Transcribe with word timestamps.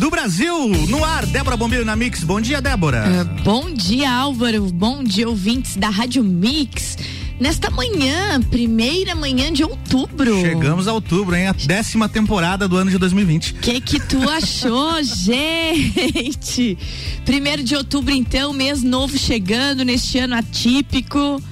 Do 0.00 0.08
Brasil 0.08 0.66
no 0.88 1.04
ar. 1.04 1.26
Débora 1.26 1.58
Bombeiro 1.58 1.84
na 1.84 1.94
Mix. 1.94 2.24
Bom 2.24 2.40
dia, 2.40 2.62
Débora. 2.62 3.04
Uh, 3.06 3.42
bom 3.42 3.70
dia, 3.70 4.10
Álvaro. 4.10 4.64
Bom 4.72 5.04
dia, 5.04 5.28
ouvintes 5.28 5.76
da 5.76 5.90
Rádio 5.90 6.24
Mix. 6.24 6.96
Nesta 7.38 7.70
manhã, 7.70 8.40
primeira 8.40 9.14
manhã 9.14 9.52
de 9.52 9.62
outubro. 9.62 10.40
Chegamos 10.40 10.88
a 10.88 10.94
outubro, 10.94 11.36
hein? 11.36 11.48
A 11.48 11.52
décima 11.52 12.08
temporada 12.08 12.66
do 12.66 12.78
ano 12.78 12.90
de 12.90 12.96
2020. 12.96 13.54
Que 13.54 13.78
que 13.78 14.00
tu 14.00 14.26
achou, 14.28 15.00
gente? 15.04 16.78
Primeiro 17.26 17.62
de 17.62 17.76
outubro, 17.76 18.14
então, 18.14 18.54
mês 18.54 18.82
novo 18.82 19.18
chegando 19.18 19.84
neste 19.84 20.18
ano 20.18 20.34
atípico. 20.34 21.42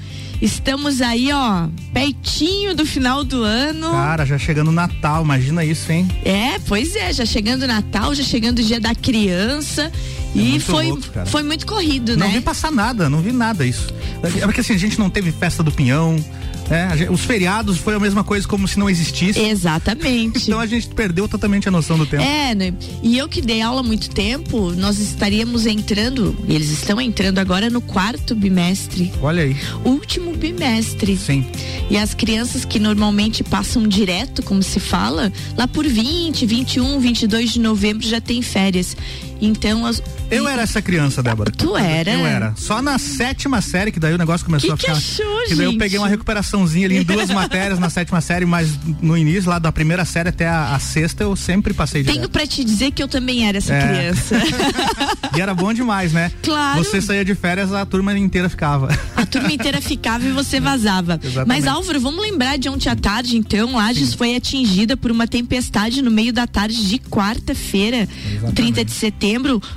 Estamos 0.41 1.02
aí, 1.02 1.33
ó, 1.33 1.66
pertinho 1.92 2.74
do 2.74 2.87
final 2.87 3.24
do 3.24 3.42
ano. 3.42 3.91
Cara, 3.91 4.24
já 4.24 4.38
chegando 4.38 4.69
o 4.69 4.73
Natal, 4.73 5.24
imagina 5.24 5.64
isso, 5.64 5.91
hein? 5.91 6.09
É, 6.24 6.59
pois 6.61 6.95
é, 6.95 7.12
já 7.12 7.27
chegando 7.27 7.62
o 7.62 7.66
Natal, 7.66 8.14
já 8.14 8.23
chegando 8.23 8.61
o 8.61 8.62
dia 8.62 8.80
da 8.80 8.95
criança. 8.95 9.91
É 10.37 10.38
e 10.38 10.61
foi, 10.61 10.88
louco, 10.88 11.05
foi 11.27 11.42
muito 11.42 11.66
corrido, 11.66 12.12
não 12.12 12.19
né? 12.19 12.27
Não 12.27 12.33
vi 12.34 12.41
passar 12.41 12.70
nada, 12.70 13.09
não 13.09 13.20
vi 13.20 13.33
nada 13.33 13.67
isso. 13.67 13.89
É 14.22 14.47
porque 14.47 14.61
assim, 14.61 14.75
a 14.75 14.78
gente 14.78 14.98
não 14.98 15.11
teve 15.11 15.33
festa 15.33 15.62
do 15.62 15.72
pinhão, 15.72 16.17
é, 16.70 17.11
os 17.11 17.22
feriados 17.22 17.78
foi 17.78 17.94
a 17.94 18.00
mesma 18.00 18.22
coisa 18.22 18.47
como 18.47 18.69
se 18.69 18.78
não 18.78 18.88
existisse. 18.88 19.41
Exatamente. 19.41 20.44
então 20.44 20.61
a 20.61 20.66
gente 20.66 20.88
perdeu 20.88 21.28
totalmente 21.28 21.69
a 21.69 21.70
noção 21.70 21.98
do 21.98 22.06
tempo. 22.06 22.22
É, 22.22 22.55
né? 22.55 22.74
E 23.02 23.16
eu 23.16 23.28
que 23.28 23.41
dei 23.41 23.62
aula 23.62 23.80
há 23.80 23.83
muito 23.83 24.11
tempo, 24.11 24.72
nós 24.72 24.98
estaríamos 24.98 25.66
entrando, 25.66 26.36
eles 26.48 26.70
estão 26.70 27.00
entrando 27.00 27.39
agora 27.39 27.70
no 27.70 27.80
quarto 27.80 28.34
bimestre. 28.34 29.12
Olha 29.22 29.42
aí. 29.42 29.56
Último 29.84 30.36
bimestre. 30.36 31.16
Sim. 31.16 31.46
E 31.91 31.96
as 31.96 32.14
crianças 32.14 32.64
que 32.64 32.78
normalmente 32.78 33.42
passam 33.42 33.86
direto, 33.86 34.42
como 34.42 34.62
se 34.62 34.78
fala, 34.78 35.33
lá 35.56 35.66
por 35.66 35.86
20, 35.86 36.44
21, 36.44 37.00
22 37.00 37.52
de 37.52 37.61
novembro 37.61 38.06
já 38.06 38.20
tem 38.20 38.42
férias. 38.42 38.96
Então, 39.41 39.86
as, 39.86 40.03
eu 40.31 40.47
era 40.47 40.62
essa 40.62 40.83
criança, 40.83 41.22
Débora. 41.22 41.50
Tu 41.50 41.77
era? 41.77 42.11
Eu 42.11 42.27
era. 42.27 42.55
Só 42.56 42.83
na 42.83 42.98
sétima 42.98 43.61
série, 43.61 43.91
que 43.91 44.00
daí 44.00 44.12
o 44.12 44.19
negócio 44.19 44.45
começou 44.45 44.77
que 44.77 44.86
a 44.91 44.95
ficar. 44.95 45.00
Que 45.00 45.22
achou, 45.22 45.45
que 45.45 45.55
daí 45.55 45.67
eu 45.67 45.78
peguei 45.78 45.98
uma 45.98 46.08
recuperaçãozinha 46.08 46.86
ali 46.86 46.98
em 46.98 47.03
duas 47.03 47.30
matérias 47.30 47.78
na 47.78 47.89
sétima 47.89 48.20
série, 48.20 48.45
mas 48.45 48.69
no 49.00 49.17
início, 49.17 49.48
lá 49.48 49.58
da 49.58 49.72
primeira 49.72 50.05
série 50.05 50.28
até 50.28 50.47
a, 50.47 50.75
a 50.75 50.78
sexta, 50.78 51.22
eu 51.22 51.34
sempre 51.36 51.72
passei 51.72 52.03
direto. 52.03 52.17
Tenho 52.17 52.28
pra 52.28 52.47
te 52.47 52.64
dizer 52.64 52.91
que 52.91 53.03
eu 53.03 53.08
também 53.08 53.47
era 53.48 53.58
essa 53.58 53.72
é. 53.72 53.86
criança. 53.86 54.36
e 55.36 55.41
era 55.41 55.55
bom 55.55 55.73
demais, 55.73 56.12
né? 56.12 56.30
Claro. 56.42 56.83
Você 56.83 57.00
saía 57.00 57.25
de 57.25 57.34
férias, 57.34 57.73
a 57.73 57.86
turma 57.86 58.17
inteira 58.19 58.48
ficava. 58.48 58.89
A 59.17 59.25
turma 59.25 59.52
inteira 59.52 59.80
ficava 59.80 60.27
e 60.27 60.33
você 60.33 60.58
vazava. 60.61 61.19
Exatamente. 61.23 61.48
Mas, 61.48 61.67
Álvaro, 61.67 62.00
vamos 62.00 62.20
lembrar 62.20 62.58
de 62.58 62.69
ontem 62.69 62.89
à 62.89 62.97
tarde, 62.97 63.36
então, 63.36 63.77
Lages 63.77 64.14
foi 64.14 64.36
atingida 64.36 64.97
por 64.97 65.11
uma 65.11 65.27
tempestade 65.27 66.02
no 66.02 66.11
meio 66.11 66.33
da 66.33 66.47
tarde 66.47 66.86
de 66.86 66.98
quarta-feira, 66.98 68.08
30 68.55 68.84
de 68.84 68.91
setembro. 68.91 69.27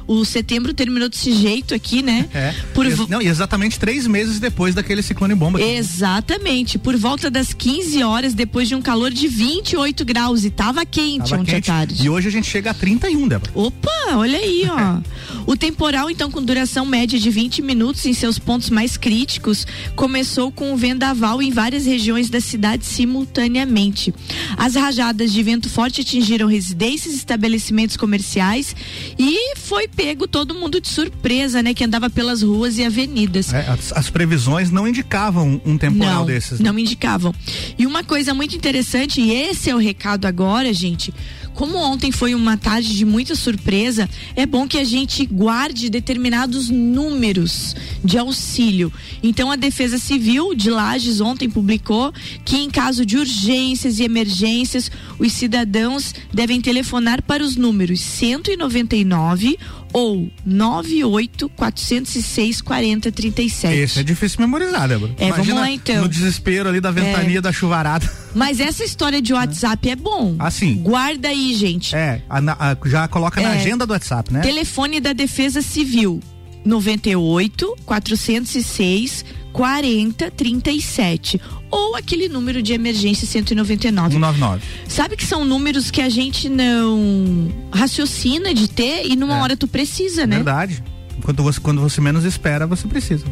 O 0.07 0.23
setembro 0.25 0.73
terminou 0.73 1.09
desse 1.09 1.31
jeito 1.31 1.73
aqui, 1.73 2.01
né? 2.01 2.27
É. 2.33 2.53
Por... 2.73 2.85
Não, 3.09 3.21
e 3.21 3.27
exatamente 3.27 3.77
três 3.77 4.07
meses 4.07 4.39
depois 4.39 4.73
daquele 4.73 5.01
ciclone 5.01 5.35
bomba. 5.35 5.59
Aqui. 5.59 5.67
Exatamente. 5.67 6.79
Por 6.79 6.95
volta 6.95 7.29
das 7.29 7.53
15 7.53 8.01
horas, 8.03 8.33
depois 8.33 8.67
de 8.67 8.73
um 8.73 8.81
calor 8.81 9.11
de 9.11 9.27
28 9.27 10.05
graus. 10.05 10.45
E 10.45 10.49
tava 10.49 10.85
quente 10.85 11.29
tava 11.29 11.41
ontem 11.41 11.55
quente. 11.55 11.69
à 11.69 11.73
tarde. 11.73 12.05
E 12.05 12.09
hoje 12.09 12.29
a 12.29 12.31
gente 12.31 12.49
chega 12.49 12.71
a 12.71 12.73
31, 12.73 13.27
Débora. 13.27 13.51
Opa, 13.53 14.15
olha 14.15 14.37
aí, 14.37 14.63
ó. 14.69 15.01
o 15.45 15.55
temporal, 15.57 16.09
então, 16.09 16.31
com 16.31 16.41
duração 16.41 16.85
média 16.85 17.19
de 17.19 17.29
20 17.29 17.61
minutos 17.61 18.05
em 18.05 18.13
seus 18.13 18.39
pontos 18.39 18.69
mais 18.69 18.97
críticos, 18.97 19.67
começou 19.95 20.51
com 20.51 20.73
o 20.73 20.77
vendaval 20.77 21.41
em 21.41 21.51
várias 21.51 21.85
regiões 21.85 22.29
da 22.29 22.39
cidade 22.39 22.85
simultaneamente. 22.85 24.13
As 24.57 24.75
rajadas 24.75 25.31
de 25.31 25.43
vento 25.43 25.69
forte 25.69 26.01
atingiram 26.01 26.47
residências, 26.47 27.13
estabelecimentos 27.13 27.97
comerciais 27.97 28.75
e 29.17 29.40
foi 29.55 29.87
pego 29.87 30.27
todo 30.27 30.53
mundo 30.55 30.79
de 30.79 30.87
surpresa, 30.87 31.61
né? 31.61 31.73
Que 31.73 31.83
andava 31.83 32.09
pelas 32.09 32.41
ruas 32.41 32.77
e 32.77 32.83
avenidas. 32.83 33.53
É, 33.53 33.67
as, 33.67 33.91
as, 33.93 34.09
previsões 34.09 34.71
não 34.71 34.87
indicavam 34.87 35.61
um 35.65 35.77
temporal 35.77 36.19
não, 36.19 36.25
desses. 36.25 36.59
Né? 36.59 36.69
Não 36.69 36.77
indicavam. 36.77 37.33
E 37.77 37.85
uma 37.85 38.03
coisa 38.03 38.33
muito 38.33 38.55
interessante, 38.55 39.21
e 39.21 39.31
esse 39.31 39.69
é 39.69 39.75
o 39.75 39.79
recado 39.79 40.25
agora, 40.25 40.73
gente. 40.73 41.13
Como 41.53 41.77
ontem 41.77 42.11
foi 42.11 42.33
uma 42.33 42.57
tarde 42.57 42.95
de 42.95 43.05
muita 43.05 43.35
surpresa, 43.35 44.09
é 44.35 44.45
bom 44.45 44.67
que 44.67 44.77
a 44.77 44.83
gente 44.83 45.25
guarde 45.25 45.89
determinados 45.89 46.69
números 46.69 47.75
de 48.03 48.17
auxílio. 48.17 48.91
Então, 49.21 49.51
a 49.51 49.55
Defesa 49.55 49.97
Civil 49.97 50.55
de 50.55 50.69
Lages 50.69 51.21
ontem 51.21 51.49
publicou 51.49 52.13
que, 52.45 52.57
em 52.57 52.69
caso 52.69 53.05
de 53.05 53.17
urgências 53.17 53.99
e 53.99 54.03
emergências, 54.03 54.89
os 55.19 55.33
cidadãos 55.33 56.13
devem 56.33 56.61
telefonar 56.61 57.21
para 57.21 57.43
os 57.43 57.55
números 57.55 57.99
199 57.99 59.57
ou 59.93 60.29
98 60.45 61.49
406 61.49 62.61
4037. 62.61 63.75
Esse 63.75 63.99
é 63.99 64.03
difícil 64.03 64.39
memorizar, 64.39 64.87
Débora. 64.87 65.13
É, 65.17 65.27
Imagina 65.27 65.55
vamos 65.55 65.61
lá 65.61 65.71
então. 65.71 66.01
No 66.01 66.09
desespero 66.09 66.69
ali 66.69 66.79
da 66.79 66.91
ventania 66.91 67.39
é. 67.39 67.41
da 67.41 67.51
chuvarada. 67.51 68.09
Mas 68.33 68.59
essa 68.59 68.83
história 68.83 69.21
de 69.21 69.33
WhatsApp 69.33 69.89
é 69.89 69.95
bom. 69.95 70.35
Assim. 70.39 70.75
Guarda 70.81 71.27
aí, 71.27 71.53
gente. 71.53 71.95
É, 71.95 72.21
a, 72.29 72.71
a, 72.71 72.77
já 72.85 73.07
coloca 73.07 73.39
é. 73.39 73.43
na 73.43 73.51
agenda 73.51 73.85
do 73.85 73.91
WhatsApp, 73.91 74.31
né? 74.31 74.41
Telefone 74.41 74.99
da 74.99 75.13
Defesa 75.13 75.61
Civil 75.61 76.21
98 76.65 77.75
406 77.85 79.25
4037 79.53 81.39
ou 81.69 81.95
aquele 81.95 82.27
número 82.27 82.61
de 82.61 82.73
emergência 82.73 83.25
199. 83.27 84.13
199. 84.13 84.61
Sabe 84.87 85.15
que 85.15 85.25
são 85.25 85.45
números 85.45 85.89
que 85.91 86.01
a 86.01 86.09
gente 86.09 86.49
não 86.49 87.47
raciocina 87.71 88.53
de 88.53 88.67
ter 88.69 89.05
e 89.05 89.15
numa 89.15 89.37
É. 89.37 89.41
hora 89.41 89.57
tu 89.57 89.67
precisa, 89.67 90.25
né? 90.27 90.35
Verdade. 90.37 90.83
Quando 91.23 91.43
você, 91.43 91.59
quando 91.59 91.79
você 91.81 92.01
menos 92.01 92.25
espera, 92.25 92.65
você 92.65 92.87
precisa. 92.87 93.25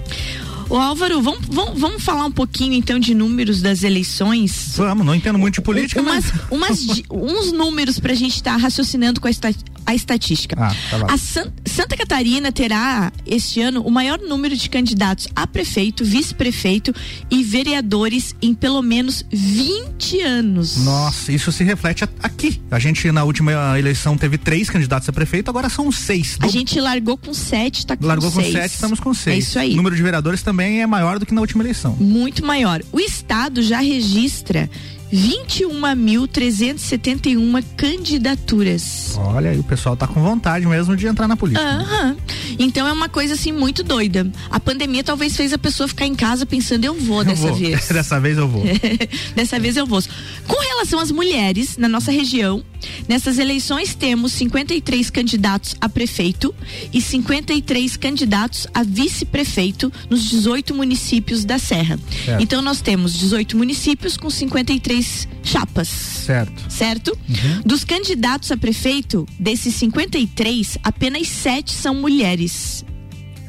Ô 0.69 0.78
Álvaro, 0.78 1.19
vamos, 1.22 1.40
vamos, 1.50 1.80
vamos 1.80 2.03
falar 2.03 2.25
um 2.25 2.31
pouquinho 2.31 2.74
então 2.74 3.00
de 3.00 3.16
números 3.16 3.59
das 3.59 3.81
eleições? 3.81 4.74
Vamos, 4.78 5.03
não 5.03 5.16
entendo 5.16 5.40
muito 5.40 5.56
de 5.56 5.62
política, 5.62 6.00
umas, 6.00 6.25
mas. 6.52 6.88
umas 6.88 7.02
uns 7.09 7.52
números 7.52 8.00
pra 8.00 8.13
gente 8.13 8.35
estar 8.35 8.56
raciocinando 8.56 9.19
com 9.19 9.25
a, 9.28 9.31
esta- 9.31 9.52
a 9.84 9.96
estatística. 9.96 10.56
Ah, 10.59 10.75
tá 10.91 10.97
lá. 10.97 11.08
A 11.12 11.18
San- 11.18 11.52
Santa 11.66 11.97
Catarina 11.97 12.52
terá 12.52 13.12
este 13.25 13.59
ano 13.62 13.81
o 13.81 13.90
maior 13.90 14.19
número 14.19 14.56
de 14.56 14.69
candidatos 14.69 15.28
a 15.35 15.47
prefeito, 15.47 16.06
vice-prefeito 16.06 16.94
e 17.31 17.44
vereadores 17.44 18.35
em 18.40 18.53
pelo 18.53 18.84
menos 18.84 19.25
20 19.31 20.22
anos. 20.22 20.78
Nossa, 20.84 21.31
isso 21.31 21.52
se 21.52 21.63
reflete 21.63 22.03
a- 22.03 22.09
aqui. 22.22 22.62
A 22.69 22.78
gente 22.78 23.12
na 23.12 23.24
última 23.24 23.52
eleição 23.79 24.16
teve 24.16 24.38
três 24.38 24.69
candidatos 24.69 25.09
a 25.09 25.12
prefeito, 25.13 25.50
agora 25.50 25.68
são 25.68 25.91
seis. 25.91 26.38
A 26.40 26.46
Do- 26.46 26.52
gente 26.52 26.79
largou 26.79 27.18
com 27.18 27.34
sete, 27.34 27.88
tá 27.88 27.97
com 27.97 28.06
Largou 28.06 28.31
com 28.31 28.40
seis. 28.40 28.53
sete, 28.53 28.74
estamos 28.75 29.00
com 29.00 29.13
seis. 29.16 29.35
É 29.35 29.40
isso 29.40 29.58
aí. 29.58 29.74
O 29.74 29.78
número 29.78 29.96
de 29.96 30.03
vereadores 30.03 30.44
também 30.44 30.59
é 30.62 30.88
maior 30.88 31.20
do 31.20 31.25
que 31.25 31.34
na 31.34 31.42
última 31.42 31.64
eleição. 31.64 31.96
Muito 32.00 32.46
maior. 32.46 32.81
O 32.92 33.00
estado 33.00 33.62
já 33.62 33.80
registra 33.80 34.70
21.371 35.12 37.64
candidaturas. 37.75 39.16
Olha, 39.18 39.53
e 39.53 39.59
o 39.59 39.64
pessoal 39.64 39.97
tá 39.97 40.08
com 40.08 40.22
vontade 40.22 40.66
mesmo 40.68 40.96
de 40.96 41.08
entrar 41.08 41.28
na 41.28 41.36
política. 41.36 41.66
Aham. 41.66 42.16
Então 42.58 42.88
é 42.88 42.91
uma 42.91 43.09
coisa 43.09 43.34
assim 43.34 43.52
muito 43.52 43.84
doida. 43.84 44.32
A 44.50 44.59
pandemia 44.59 45.03
talvez 45.03 45.35
fez 45.35 45.52
a 45.53 45.58
pessoa 45.58 45.88
ficar 45.88 46.06
em 46.06 46.16
casa 46.16 46.46
pensando 46.46 46.85
eu 46.85 46.94
vou 46.96 47.20
Eu 47.20 47.26
dessa 47.26 47.47
vou. 47.47 47.56
vez. 47.56 47.88
Dessa 48.00 48.20
vez 48.20 48.38
eu 48.38 48.47
vou. 48.47 48.64
Dessa 49.35 49.59
vez 49.59 49.76
eu 49.78 49.85
vou. 49.85 50.02
Com 50.47 50.59
relação 50.61 51.00
às 51.00 51.11
mulheres 51.11 51.78
na 51.78 51.88
nossa 51.88 52.11
região, 52.11 52.64
nessas 53.08 53.38
eleições 53.38 53.94
temos 53.96 54.32
53 54.34 55.09
candidatos 55.09 55.76
a 55.82 55.90
prefeito 55.90 56.53
e 56.94 57.02
53 57.02 57.97
candidatos 57.97 58.67
a 58.73 58.84
vice-prefeito 58.84 59.91
nos 60.09 60.23
18 60.29 60.73
municípios 60.73 61.44
da 61.46 61.58
Serra. 61.59 62.00
Certo. 62.26 62.41
Então 62.41 62.61
nós 62.61 62.79
temos 62.82 63.14
18 63.17 63.58
municípios 63.58 64.16
com 64.17 64.29
53 64.29 64.98
chapas. 65.43 65.87
Certo. 65.87 66.72
Certo? 66.72 67.17
Dos 67.66 67.84
candidatos 67.84 68.51
a 68.51 68.57
prefeito, 68.57 69.25
desses 69.40 69.75
53, 69.75 70.78
apenas 70.84 71.28
sete 71.28 71.72
são 71.72 71.96
mulheres. 71.96 72.85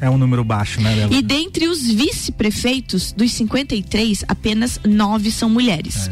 É 0.01 0.09
um 0.09 0.17
número 0.17 0.43
baixo, 0.43 0.81
né, 0.81 0.95
Débora? 0.95 1.15
E 1.15 1.21
dentre 1.21 1.67
os 1.67 1.85
vice-prefeitos, 1.85 3.11
dos 3.11 3.31
53, 3.33 4.25
apenas 4.27 4.79
nove 4.83 5.29
são 5.29 5.47
mulheres. 5.47 6.09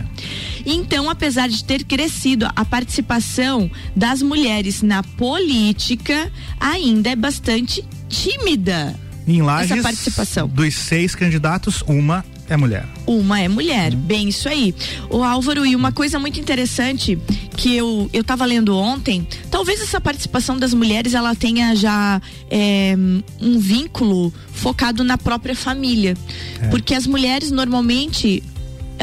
Então, 0.64 1.10
apesar 1.10 1.50
de 1.50 1.64
ter 1.64 1.84
crescido 1.84 2.48
a 2.56 2.64
participação 2.64 3.70
das 3.96 4.22
mulheres 4.22 4.84
na 4.84 5.02
política, 5.02 6.32
ainda 6.60 7.10
é 7.10 7.16
bastante 7.16 7.84
tímida. 8.08 8.96
Em 9.28 9.42
Lages, 9.42 9.72
essa 9.72 9.82
participação. 9.82 10.48
dos 10.48 10.76
seis 10.76 11.16
candidatos, 11.16 11.84
uma 11.88 12.24
é 12.50 12.58
mulher. 12.58 12.86
Uma 13.06 13.40
é 13.40 13.48
mulher, 13.48 13.96
bem 13.96 14.30
isso 14.30 14.50
aí. 14.50 14.74
O 15.10 15.24
Álvaro, 15.24 15.66
e 15.66 15.76
uma 15.76 15.92
coisa 15.92 16.20
muito 16.20 16.40
interessante 16.40 17.18
que 17.56 17.76
eu, 17.76 18.10
eu 18.12 18.24
tava 18.24 18.46
lendo 18.46 18.76
ontem, 18.76 19.28
talvez 19.52 19.82
essa 19.82 20.02
participação 20.02 20.58
das 20.58 20.74
mulheres 20.74 21.14
ela 21.14 21.36
tenha 21.36 21.76
já 21.76 22.22
é, 22.50 22.96
um 23.42 23.60
vínculo 23.60 24.34
focado 24.52 25.04
na 25.04 25.18
própria 25.18 25.56
família. 25.56 26.18
É. 26.62 26.68
Porque 26.70 26.96
as 26.96 27.06
mulheres 27.06 27.52
normalmente 27.52 28.44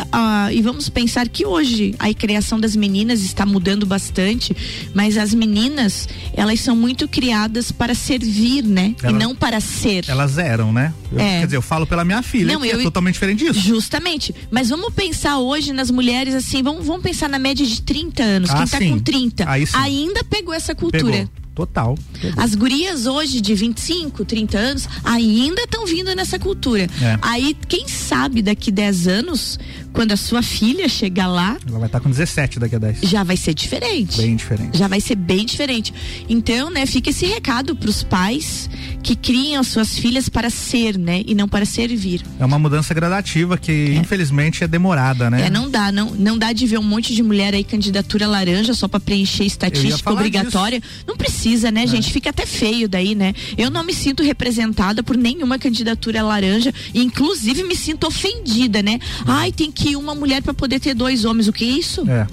uh, 0.02 0.52
e 0.52 0.60
vamos 0.62 0.88
pensar 0.88 1.28
que 1.28 1.44
hoje 1.44 1.94
a 1.98 2.12
criação 2.12 2.58
das 2.58 2.76
meninas 2.76 3.22
está 3.22 3.46
mudando 3.46 3.86
bastante, 3.86 4.56
mas 4.94 5.16
as 5.16 5.34
meninas, 5.34 6.08
elas 6.34 6.60
são 6.60 6.76
muito 6.76 7.08
criadas 7.08 7.72
para 7.72 7.94
servir, 7.94 8.62
né? 8.62 8.94
e 9.08 9.12
não 9.12 9.34
para 9.34 9.60
ser. 9.60 10.04
Elas 10.08 10.38
eram, 10.38 10.72
né? 10.72 10.92
Eu, 11.10 11.18
é. 11.18 11.40
Quer 11.40 11.44
dizer, 11.46 11.56
eu 11.56 11.62
falo 11.62 11.86
pela 11.86 12.04
minha 12.04 12.22
filha, 12.22 12.52
não, 12.54 12.60
que 12.60 12.68
é 12.68 12.74
eu, 12.74 12.80
é 12.80 12.82
totalmente 12.82 13.14
diferente 13.14 13.44
disso. 13.44 13.60
Justamente. 13.60 14.34
Mas 14.50 14.68
vamos 14.68 14.92
pensar 14.92 15.38
hoje 15.38 15.72
nas 15.72 15.90
mulheres 15.90 16.34
assim, 16.34 16.62
vamos, 16.62 16.86
vamos 16.86 17.02
pensar 17.02 17.28
na 17.28 17.38
média 17.38 17.64
de 17.64 17.82
30 17.82 18.22
anos. 18.22 18.50
Ah, 18.50 18.54
Quem 18.54 18.64
está 18.64 18.78
com 18.78 18.98
30 18.98 19.46
ainda 19.74 20.24
pegou 20.24 20.54
essa 20.54 20.74
cultura. 20.74 21.12
Pegou. 21.12 21.46
Total. 21.56 21.96
As 22.36 22.54
gurias 22.54 23.06
hoje 23.06 23.40
de 23.40 23.54
25, 23.54 24.26
30 24.26 24.58
anos 24.58 24.88
ainda 25.02 25.62
estão 25.62 25.86
vindo 25.86 26.14
nessa 26.14 26.38
cultura. 26.38 26.82
É. 26.82 27.18
Aí, 27.22 27.56
quem 27.66 27.88
sabe 27.88 28.42
daqui 28.42 28.70
10 28.70 29.08
anos, 29.08 29.58
quando 29.96 30.12
a 30.12 30.16
sua 30.16 30.42
filha 30.42 30.88
chegar 30.90 31.26
lá. 31.26 31.56
Ela 31.66 31.78
vai 31.78 31.88
estar 31.88 31.98
tá 31.98 32.04
com 32.04 32.10
17 32.10 32.60
daqui 32.60 32.76
a 32.76 32.78
10. 32.78 33.00
Já 33.00 33.24
vai 33.24 33.36
ser 33.36 33.54
diferente. 33.54 34.18
Bem 34.18 34.36
diferente. 34.36 34.76
Já 34.76 34.86
vai 34.86 35.00
ser 35.00 35.14
bem 35.14 35.46
diferente. 35.46 35.92
Então, 36.28 36.68
né, 36.68 36.84
fica 36.84 37.08
esse 37.08 37.24
recado 37.24 37.74
para 37.74 37.88
os 37.88 38.02
pais 38.02 38.68
que 39.02 39.16
criam 39.16 39.62
as 39.62 39.68
suas 39.68 39.98
filhas 39.98 40.28
para 40.28 40.50
ser, 40.50 40.98
né, 40.98 41.22
e 41.26 41.34
não 41.34 41.48
para 41.48 41.64
servir. 41.64 42.20
É 42.38 42.44
uma 42.44 42.58
mudança 42.58 42.92
gradativa 42.92 43.56
que, 43.56 43.72
é. 43.72 43.94
infelizmente, 43.94 44.62
é 44.62 44.68
demorada, 44.68 45.30
né? 45.30 45.46
É, 45.46 45.50
não 45.50 45.70
dá, 45.70 45.90
não, 45.90 46.10
não 46.10 46.36
dá 46.36 46.52
de 46.52 46.66
ver 46.66 46.78
um 46.78 46.82
monte 46.82 47.14
de 47.14 47.22
mulher 47.22 47.54
aí 47.54 47.64
candidatura 47.64 48.26
laranja 48.26 48.74
só 48.74 48.86
para 48.86 49.00
preencher 49.00 49.44
estatística 49.44 50.12
obrigatória. 50.12 50.78
Disso. 50.78 51.04
Não 51.06 51.16
precisa, 51.16 51.70
né, 51.70 51.84
é. 51.84 51.86
gente? 51.86 52.12
Fica 52.12 52.28
até 52.28 52.44
feio 52.44 52.86
daí, 52.86 53.14
né? 53.14 53.32
Eu 53.56 53.70
não 53.70 53.82
me 53.82 53.94
sinto 53.94 54.22
representada 54.22 55.02
por 55.02 55.16
nenhuma 55.16 55.58
candidatura 55.58 56.22
laranja, 56.22 56.74
e 56.92 57.02
inclusive 57.02 57.62
me 57.62 57.74
sinto 57.74 58.06
ofendida, 58.06 58.82
né? 58.82 58.98
Ai, 59.24 59.50
tem 59.52 59.72
que 59.72 59.85
ir 59.90 59.96
uma 59.96 60.14
mulher 60.14 60.42
para 60.42 60.54
poder 60.54 60.80
ter 60.80 60.94
dois 60.94 61.24
homens. 61.24 61.48
O 61.48 61.52
que 61.52 61.64
é 61.64 61.78
isso? 61.78 62.08
É. 62.08 62.26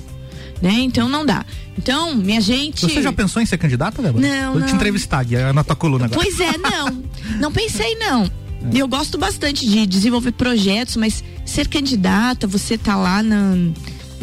Né? 0.61 0.73
Então 0.79 1.09
não 1.09 1.25
dá. 1.25 1.45
Então, 1.77 2.15
minha 2.15 2.39
gente. 2.39 2.81
Você 2.81 3.01
já 3.01 3.11
pensou 3.11 3.41
em 3.41 3.45
ser 3.45 3.57
candidata, 3.57 4.01
Débora? 4.01 4.25
Não. 4.25 4.51
Vou 4.51 4.61
não. 4.61 4.67
te 4.67 4.75
entrevistar 4.75 5.25
na 5.53 5.63
tua 5.63 5.75
coluna 5.75 6.05
agora. 6.05 6.21
Pois 6.21 6.39
é, 6.39 6.57
não. 6.57 7.03
não 7.39 7.51
pensei, 7.51 7.95
não. 7.95 8.23
É. 8.25 8.29
Eu 8.73 8.88
gosto 8.88 9.17
bastante 9.17 9.67
de 9.67 9.85
desenvolver 9.85 10.31
projetos, 10.33 10.95
mas 10.95 11.23
ser 11.45 11.67
candidata, 11.67 12.47
você 12.47 12.77
tá 12.77 12.95
lá 12.95 13.21
na. 13.21 13.55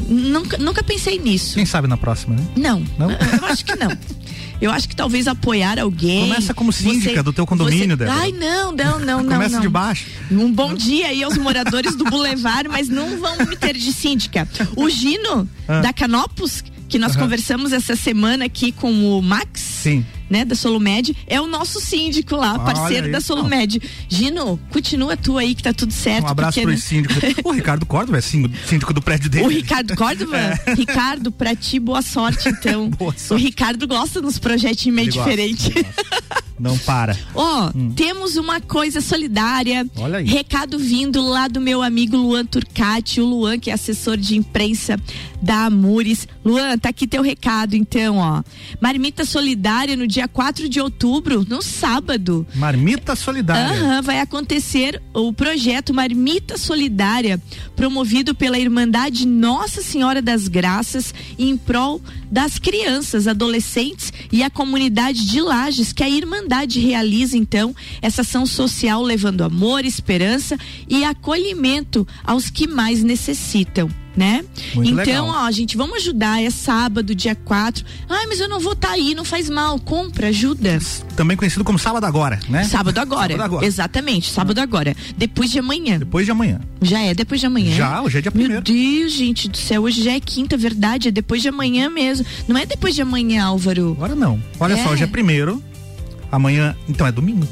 Nunca, 0.09 0.57
nunca 0.57 0.83
pensei 0.83 1.19
nisso. 1.19 1.57
Quem 1.57 1.67
sabe 1.67 1.87
na 1.87 1.97
próxima, 1.97 2.37
né? 2.37 2.47
Não. 2.57 2.83
Não? 2.99 3.11
Eu 3.11 3.47
acho 3.49 3.65
que 3.65 3.77
não. 3.77 3.91
Eu 4.61 4.71
acho 4.71 4.89
que 4.89 4.95
talvez 4.95 5.27
apoiar 5.27 5.79
alguém. 5.79 6.29
Começa 6.29 6.53
como 6.53 6.73
síndica 6.73 7.15
você, 7.15 7.23
do 7.23 7.33
teu 7.33 7.47
condomínio, 7.47 7.97
você... 7.97 8.05
Ai, 8.05 8.31
não, 8.33 8.73
não, 8.73 8.99
não, 8.99 9.23
não. 9.23 9.33
Começa 9.33 9.55
não. 9.55 9.63
de 9.63 9.69
baixo. 9.69 10.07
Um 10.31 10.53
bom 10.53 10.75
dia 10.75 11.09
aí 11.09 11.23
aos 11.23 11.39
moradores 11.39 11.97
do 11.97 12.05
Boulevard, 12.05 12.69
mas 12.69 12.89
não 12.89 13.19
vão 13.19 13.37
me 13.47 13.57
ter 13.57 13.75
de 13.75 13.93
síndica. 13.93 14.47
O 14.77 14.89
Gino, 14.91 15.49
ah. 15.67 15.81
da 15.81 15.93
Canopus, 15.93 16.63
que 16.89 16.99
nós 16.99 17.15
uhum. 17.15 17.23
conversamos 17.23 17.73
essa 17.73 17.97
semana 17.97 18.45
aqui 18.45 18.71
com 18.71 19.19
o 19.19 19.23
Max. 19.23 19.61
Sim 19.61 20.05
né, 20.31 20.45
da 20.45 20.55
Solumed, 20.55 21.15
é 21.27 21.41
o 21.41 21.47
nosso 21.49 21.81
síndico 21.81 22.37
lá, 22.37 22.53
Olha 22.53 22.61
parceiro 22.61 23.07
aí, 23.07 23.13
da 23.13 23.21
Solumed. 23.21 23.83
Gino, 24.09 24.59
continua 24.71 25.17
tu 25.17 25.37
aí 25.37 25.57
que 25.57 25.63
tá 25.63 25.73
tudo 25.73 25.93
certo. 25.93 26.27
Um 26.27 26.29
abraço 26.29 26.61
pro 26.61 26.71
né? 26.71 26.77
síndico. 26.77 27.15
o 27.45 27.51
Ricardo 27.53 27.85
Córdova 27.85 28.19
é 28.19 28.21
síndico 28.21 28.95
do 28.95 29.03
prédio 29.03 29.29
dele. 29.29 29.45
O 29.45 29.49
Ricardo 29.49 29.97
Córdova? 29.97 30.31
É. 30.67 30.75
Ricardo, 30.75 31.33
pra 31.33 31.57
ti, 31.57 31.81
boa 31.81 32.03
sorte 32.03 32.49
então. 32.49 32.89
boa 32.97 33.13
sorte. 33.17 33.43
O 33.43 33.45
Ricardo 33.45 33.89
gosta 33.89 34.21
dos 34.21 34.39
projetos 34.39 34.87
meio 34.87 35.11
diferentes. 35.11 35.73
Não 36.61 36.79
para. 36.79 37.19
Ó, 37.35 37.67
oh, 37.67 37.77
hum. 37.77 37.93
temos 37.93 38.37
uma 38.37 38.61
coisa 38.61 39.01
solidária. 39.01 39.85
Olha 39.97 40.19
aí. 40.19 40.27
Recado 40.27 40.79
vindo 40.79 41.21
lá 41.21 41.49
do 41.49 41.61
meu 41.61 41.83
amigo 41.83 42.17
Luan 42.17 42.45
Turcati, 42.45 43.21
o 43.21 43.27
Luan 43.27 43.59
que 43.59 43.71
é 43.71 43.73
assessor 43.75 44.17
de 44.17 44.37
imprensa 44.37 44.97
da 45.43 45.65
Amures. 45.67 46.29
Luan, 46.45 46.79
tá 46.79 46.91
aqui 46.91 47.07
teu 47.07 47.23
recado 47.23 47.75
então, 47.75 48.19
ó. 48.19 48.43
Marmita 48.81 49.25
solidária 49.25 49.97
no 49.97 50.07
dia 50.07 50.21
dia 50.21 50.29
4 50.29 50.69
de 50.69 50.79
outubro, 50.81 51.47
no 51.49 51.63
sábado. 51.63 52.47
Marmita 52.55 53.17
Solidária. 53.17 53.83
Uhum, 53.83 54.03
vai 54.03 54.21
acontecer 54.21 55.01
o 55.15 55.33
projeto 55.33 55.95
Marmita 55.95 56.59
Solidária, 56.59 57.41
promovido 57.75 58.35
pela 58.35 58.59
Irmandade 58.59 59.27
Nossa 59.27 59.81
Senhora 59.81 60.21
das 60.21 60.47
Graças, 60.47 61.15
em 61.39 61.57
prol 61.57 62.03
das 62.31 62.59
crianças, 62.59 63.27
adolescentes 63.27 64.13
e 64.31 64.43
a 64.43 64.51
comunidade 64.51 65.27
de 65.27 65.41
Lages, 65.41 65.93
que 65.93 66.03
a 66.03 66.09
Irmandade 66.09 66.50
realiza 66.81 67.37
então 67.37 67.75
essa 68.01 68.23
ação 68.23 68.45
social 68.47 69.03
levando 69.03 69.43
amor, 69.43 69.85
esperança 69.85 70.59
e 70.89 71.05
acolhimento 71.05 72.07
aos 72.25 72.51
que 72.51 72.67
mais 72.67 73.03
necessitam 73.03 73.89
né? 74.17 74.45
Muito 74.75 74.91
então, 74.91 75.27
legal. 75.27 75.47
ó, 75.47 75.51
gente, 75.51 75.77
vamos 75.77 75.97
ajudar. 75.97 76.43
É 76.43 76.51
sábado, 76.51 77.15
dia 77.15 77.35
4. 77.35 77.85
Ai, 78.09 78.27
mas 78.27 78.41
eu 78.41 78.49
não 78.49 78.61
vou 78.61 78.73
estar 78.73 78.89
tá 78.89 78.95
aí, 78.95 79.15
não 79.15 79.25
faz 79.25 79.49
mal. 79.49 79.79
Compra, 79.79 80.29
ajuda. 80.29 80.79
Também 81.17 81.37
conhecido 81.37 81.65
como 81.65 81.79
sábado 81.79 82.05
agora, 82.05 82.39
né? 82.49 82.65
Sábado 82.65 82.99
agora. 82.99 83.33
sábado 83.33 83.43
agora. 83.43 83.67
Exatamente, 83.67 84.31
sábado 84.31 84.59
agora. 84.61 84.95
Depois 85.17 85.51
de 85.51 85.59
amanhã. 85.59 85.99
Depois 85.99 86.27
de 86.27 86.33
amanhã. 86.33 86.61
Já 86.83 87.01
é 87.01 87.15
depois 87.15 87.41
de 87.41 87.47
amanhã. 87.47 87.75
Já, 87.75 88.03
hoje 88.03 88.19
é 88.19 88.21
dia 88.21 88.31
primeiro. 88.31 88.55
Meu 88.55 88.63
Deus, 88.63 89.13
gente 89.13 89.49
do 89.49 89.57
céu, 89.57 89.83
hoje 89.83 90.03
já 90.03 90.13
é 90.13 90.21
quinta, 90.21 90.57
verdade. 90.57 91.09
É 91.09 91.11
depois 91.11 91.43
de 91.43 91.49
amanhã 91.49 91.89
mesmo. 91.89 92.27
Não 92.47 92.57
é 92.57 92.67
depois 92.67 92.95
de 92.95 93.03
amanhã, 93.03 93.45
Álvaro. 93.45 93.93
Agora 93.93 94.15
não. 94.15 94.43
Olha 94.59 94.75
é. 94.75 94.85
só, 94.85 94.91
hoje 94.91 95.05
é 95.05 95.07
primeiro. 95.07 95.63
Amanhã, 96.31 96.77
então 96.89 97.07
é 97.07 97.13
domingo. 97.13 97.47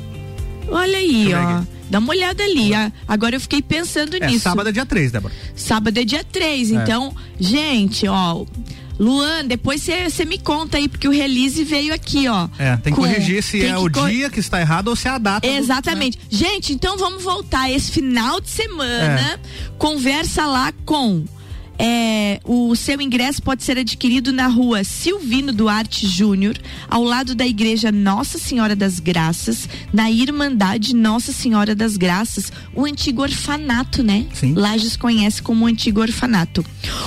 Olha 0.68 0.98
aí, 0.98 1.32
ó. 1.34 1.62
Dá 1.90 1.98
uma 1.98 2.10
olhada 2.10 2.42
ali. 2.42 2.70
Agora 3.06 3.36
eu 3.36 3.40
fiquei 3.40 3.62
pensando 3.62 4.16
é, 4.16 4.26
nisso. 4.26 4.40
Sábado 4.40 4.68
é 4.68 4.72
dia 4.72 4.84
3, 4.84 5.12
Débora. 5.12 5.34
Sábado 5.56 5.98
é 5.98 6.04
dia 6.04 6.22
3. 6.22 6.72
É. 6.72 6.74
Então, 6.74 7.14
gente, 7.40 8.06
ó. 8.06 8.44
Luan, 8.98 9.44
depois 9.46 9.82
você 9.82 10.24
me 10.24 10.38
conta 10.38 10.76
aí, 10.76 10.88
porque 10.88 11.06
o 11.06 11.12
release 11.12 11.62
veio 11.62 11.94
aqui, 11.94 12.26
ó. 12.26 12.48
É, 12.58 12.76
tem 12.78 12.92
que 12.92 13.00
com, 13.00 13.06
corrigir 13.06 13.42
se 13.42 13.64
é 13.64 13.78
o 13.78 13.88
cor... 13.90 14.10
dia 14.10 14.28
que 14.28 14.40
está 14.40 14.60
errado 14.60 14.88
ou 14.88 14.96
se 14.96 15.06
é 15.06 15.12
a 15.12 15.18
data. 15.18 15.46
Exatamente. 15.46 16.18
Do, 16.18 16.22
né? 16.22 16.28
Gente, 16.30 16.72
então 16.72 16.98
vamos 16.98 17.22
voltar 17.22 17.70
esse 17.70 17.92
final 17.92 18.40
de 18.40 18.50
semana. 18.50 19.20
É. 19.20 19.38
Conversa 19.78 20.46
lá 20.46 20.72
com 20.84 21.24
é, 21.78 22.40
o 22.44 22.74
seu 22.74 23.00
ingresso 23.00 23.40
pode 23.40 23.62
ser 23.62 23.78
adquirido 23.78 24.32
na 24.32 24.48
rua 24.48 24.82
Silvino 24.82 25.52
Duarte 25.52 26.06
Júnior, 26.08 26.58
ao 26.88 27.04
lado 27.04 27.34
da 27.34 27.46
igreja 27.46 27.92
Nossa 27.92 28.36
Senhora 28.36 28.74
das 28.74 28.98
Graças, 28.98 29.68
na 29.92 30.10
Irmandade 30.10 30.94
Nossa 30.94 31.32
Senhora 31.32 31.74
das 31.74 31.96
Graças, 31.96 32.52
o 32.74 32.84
antigo 32.84 33.22
orfanato, 33.22 34.02
né? 34.02 34.26
Sim. 34.34 34.54
Lages 34.54 34.96
conhece 34.96 35.40
como 35.40 35.66
antigo 35.66 36.00
orfanato. 36.00 36.64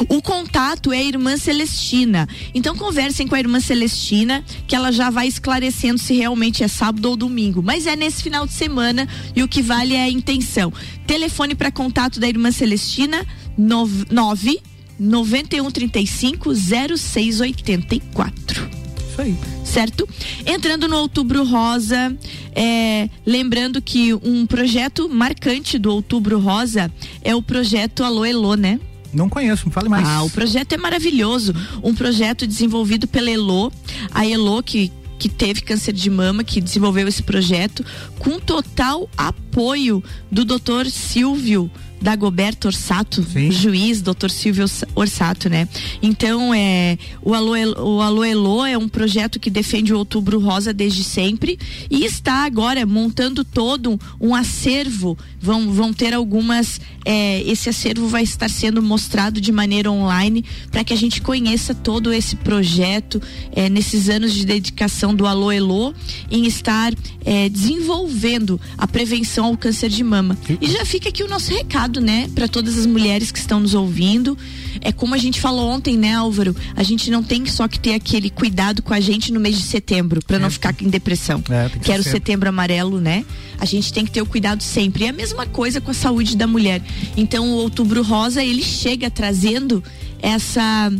O 0.08 0.22
contato 0.22 0.94
é 0.94 1.00
a 1.00 1.04
irmã 1.04 1.36
Celestina. 1.36 2.28
Então 2.54 2.76
conversem 2.76 3.28
com 3.28 3.36
a 3.36 3.40
irmã 3.40 3.60
Celestina, 3.60 4.44
que 4.66 4.76
ela 4.76 4.92
já 4.92 5.10
vai 5.10 5.28
esclarecendo 5.28 5.98
se 5.98 6.14
realmente 6.14 6.64
é 6.64 6.68
sábado 6.68 7.10
ou 7.10 7.18
domingo. 7.18 7.62
Mas 7.62 7.86
é 7.86 7.96
nesse 7.96 8.24
final 8.24 8.48
de 8.48 8.54
semana 8.54 9.08
e 9.36 9.44
o 9.44 9.48
que 9.48 9.62
vale 9.62 9.96
é 9.96 10.04
a 10.04 10.10
intenção. 10.10 10.72
Telefone 11.06 11.56
para 11.56 11.72
contato 11.72 12.22
da 12.22 12.30
irmã 12.30 12.52
Celestina 12.52 13.26
9 13.58 14.62
9135 15.00 16.54
0684. 16.54 18.70
Isso 19.10 19.22
aí. 19.22 19.36
Certo? 19.66 20.08
Entrando 20.46 20.88
no 20.88 20.98
Outubro 20.98 21.44
Rosa, 21.44 22.16
é, 22.54 23.10
lembrando 23.26 23.82
que 23.82 24.14
um 24.14 24.46
projeto 24.46 25.10
marcante 25.10 25.80
do 25.80 25.92
Outubro 25.92 26.40
Rosa 26.40 26.92
é 27.24 27.36
o 27.36 27.42
projeto 27.42 28.04
Alô 28.04 28.26
Elô, 28.26 28.56
né? 28.56 28.80
Não 29.14 29.28
conheço, 29.28 29.68
me 29.68 29.74
fale 29.74 29.90
mais. 29.90 30.08
Ah, 30.08 30.24
o 30.24 30.30
projeto 30.30 30.74
é 30.74 30.78
maravilhoso. 30.78 31.54
Um 31.84 31.94
projeto 31.94 32.48
desenvolvido 32.48 33.08
pela 33.08 33.30
Elo. 33.30 33.72
A 34.14 34.26
Elo, 34.26 34.64
que, 34.64 34.92
que 35.20 35.28
teve 35.28 35.62
câncer 35.62 35.94
de 35.94 36.10
mama, 36.10 36.44
que 36.44 36.62
desenvolveu 36.62 37.08
esse 37.08 37.24
projeto, 37.24 37.86
com 38.20 38.40
total 38.40 39.10
apoio 39.18 40.04
do 40.32 40.46
Dr. 40.46 40.88
Silvio 40.90 41.70
Dagoberto 42.02 42.68
Orsato, 42.68 43.24
Sim. 43.24 43.52
juiz, 43.52 44.02
doutor 44.02 44.32
Silvio 44.32 44.66
Orsato, 44.96 45.50
né? 45.50 45.68
Então, 46.02 46.54
é, 46.54 46.98
o 47.22 47.34
Alô, 47.34 47.54
o 47.78 48.02
Alô 48.02 48.24
Elô 48.24 48.66
é 48.66 48.78
um 48.78 48.90
projeto 48.90 49.40
que 49.40 49.50
defende 49.50 49.94
o 49.94 49.98
Outubro 49.98 50.40
Rosa 50.40 50.74
desde 50.74 51.04
sempre 51.04 51.60
e 51.90 52.06
está 52.06 52.46
agora 52.46 52.86
montando 52.86 53.44
todo 53.44 54.00
um 54.20 54.34
acervo. 54.34 55.18
Vão, 55.40 55.72
vão 55.72 55.94
ter 55.94 56.14
algumas. 56.14 56.80
É, 57.04 57.42
esse 57.44 57.68
acervo 57.68 58.08
vai 58.08 58.24
estar 58.24 58.50
sendo 58.50 58.82
mostrado 58.82 59.42
de 59.42 59.52
maneira 59.52 59.92
online 59.92 60.46
para 60.72 60.84
que 60.84 60.94
a 60.94 60.98
gente 60.98 61.22
conheça 61.22 61.74
todo 61.74 62.14
esse 62.14 62.36
projeto 62.36 63.22
é, 63.52 63.70
nesses 63.70 64.08
anos 64.08 64.34
de 64.34 64.46
dedicação 64.46 65.14
do 65.16 65.26
Alô 65.26 65.52
Elô 65.52 65.94
em 66.30 66.46
estar 66.46 66.94
é, 67.26 67.50
desenvolvendo 67.50 68.60
a 68.78 68.88
prevenção 68.88 69.46
ao 69.46 69.58
câncer 69.58 69.90
de 69.90 70.04
mama. 70.04 70.38
E 70.60 70.68
já 70.68 70.86
fica 70.86 71.10
aqui 71.10 71.24
o 71.24 71.28
nosso 71.28 71.52
recado, 71.52 71.91
né, 72.00 72.30
para 72.34 72.48
todas 72.48 72.78
as 72.78 72.86
mulheres 72.86 73.32
que 73.32 73.40
estão 73.40 73.60
nos 73.60 73.74
ouvindo. 73.74 74.38
É 74.80 74.92
como 74.92 75.14
a 75.14 75.18
gente 75.18 75.42
falou 75.42 75.70
ontem, 75.70 75.98
né, 75.98 76.14
Álvaro? 76.14 76.56
A 76.76 76.84
gente 76.84 77.12
não 77.12 77.24
tem 77.24 77.46
só 77.46 77.68
que 77.68 77.80
ter 77.80 77.94
aquele 77.94 78.30
cuidado 78.30 78.82
com 78.82 78.94
a 78.94 79.00
gente 79.00 79.32
no 79.32 79.40
mês 79.40 79.58
de 79.58 79.64
setembro 79.64 80.22
para 80.26 80.40
não 80.40 80.50
ficar 80.50 80.76
em 80.80 80.90
depressão. 80.90 81.44
É, 81.50 81.70
que, 81.70 81.80
que 81.80 81.92
era 81.92 82.02
o 82.02 82.06
setembro 82.06 82.48
amarelo, 82.48 83.02
né? 83.02 83.26
A 83.60 83.66
gente 83.66 83.92
tem 83.92 84.06
que 84.06 84.12
ter 84.12 84.22
o 84.22 84.26
cuidado 84.26 84.64
sempre. 84.64 85.04
E 85.04 85.08
a 85.08 85.14
mesma 85.14 85.46
coisa 85.46 85.82
com 85.82 85.92
a 85.92 85.94
saúde 85.94 86.38
da 86.38 86.48
mulher. 86.48 86.82
Então, 87.18 87.50
o 87.50 87.56
Outubro 87.56 88.02
Rosa, 88.04 88.44
ele 88.44 88.64
chega 88.64 89.10
trazendo 89.10 89.84
essa 90.22 90.92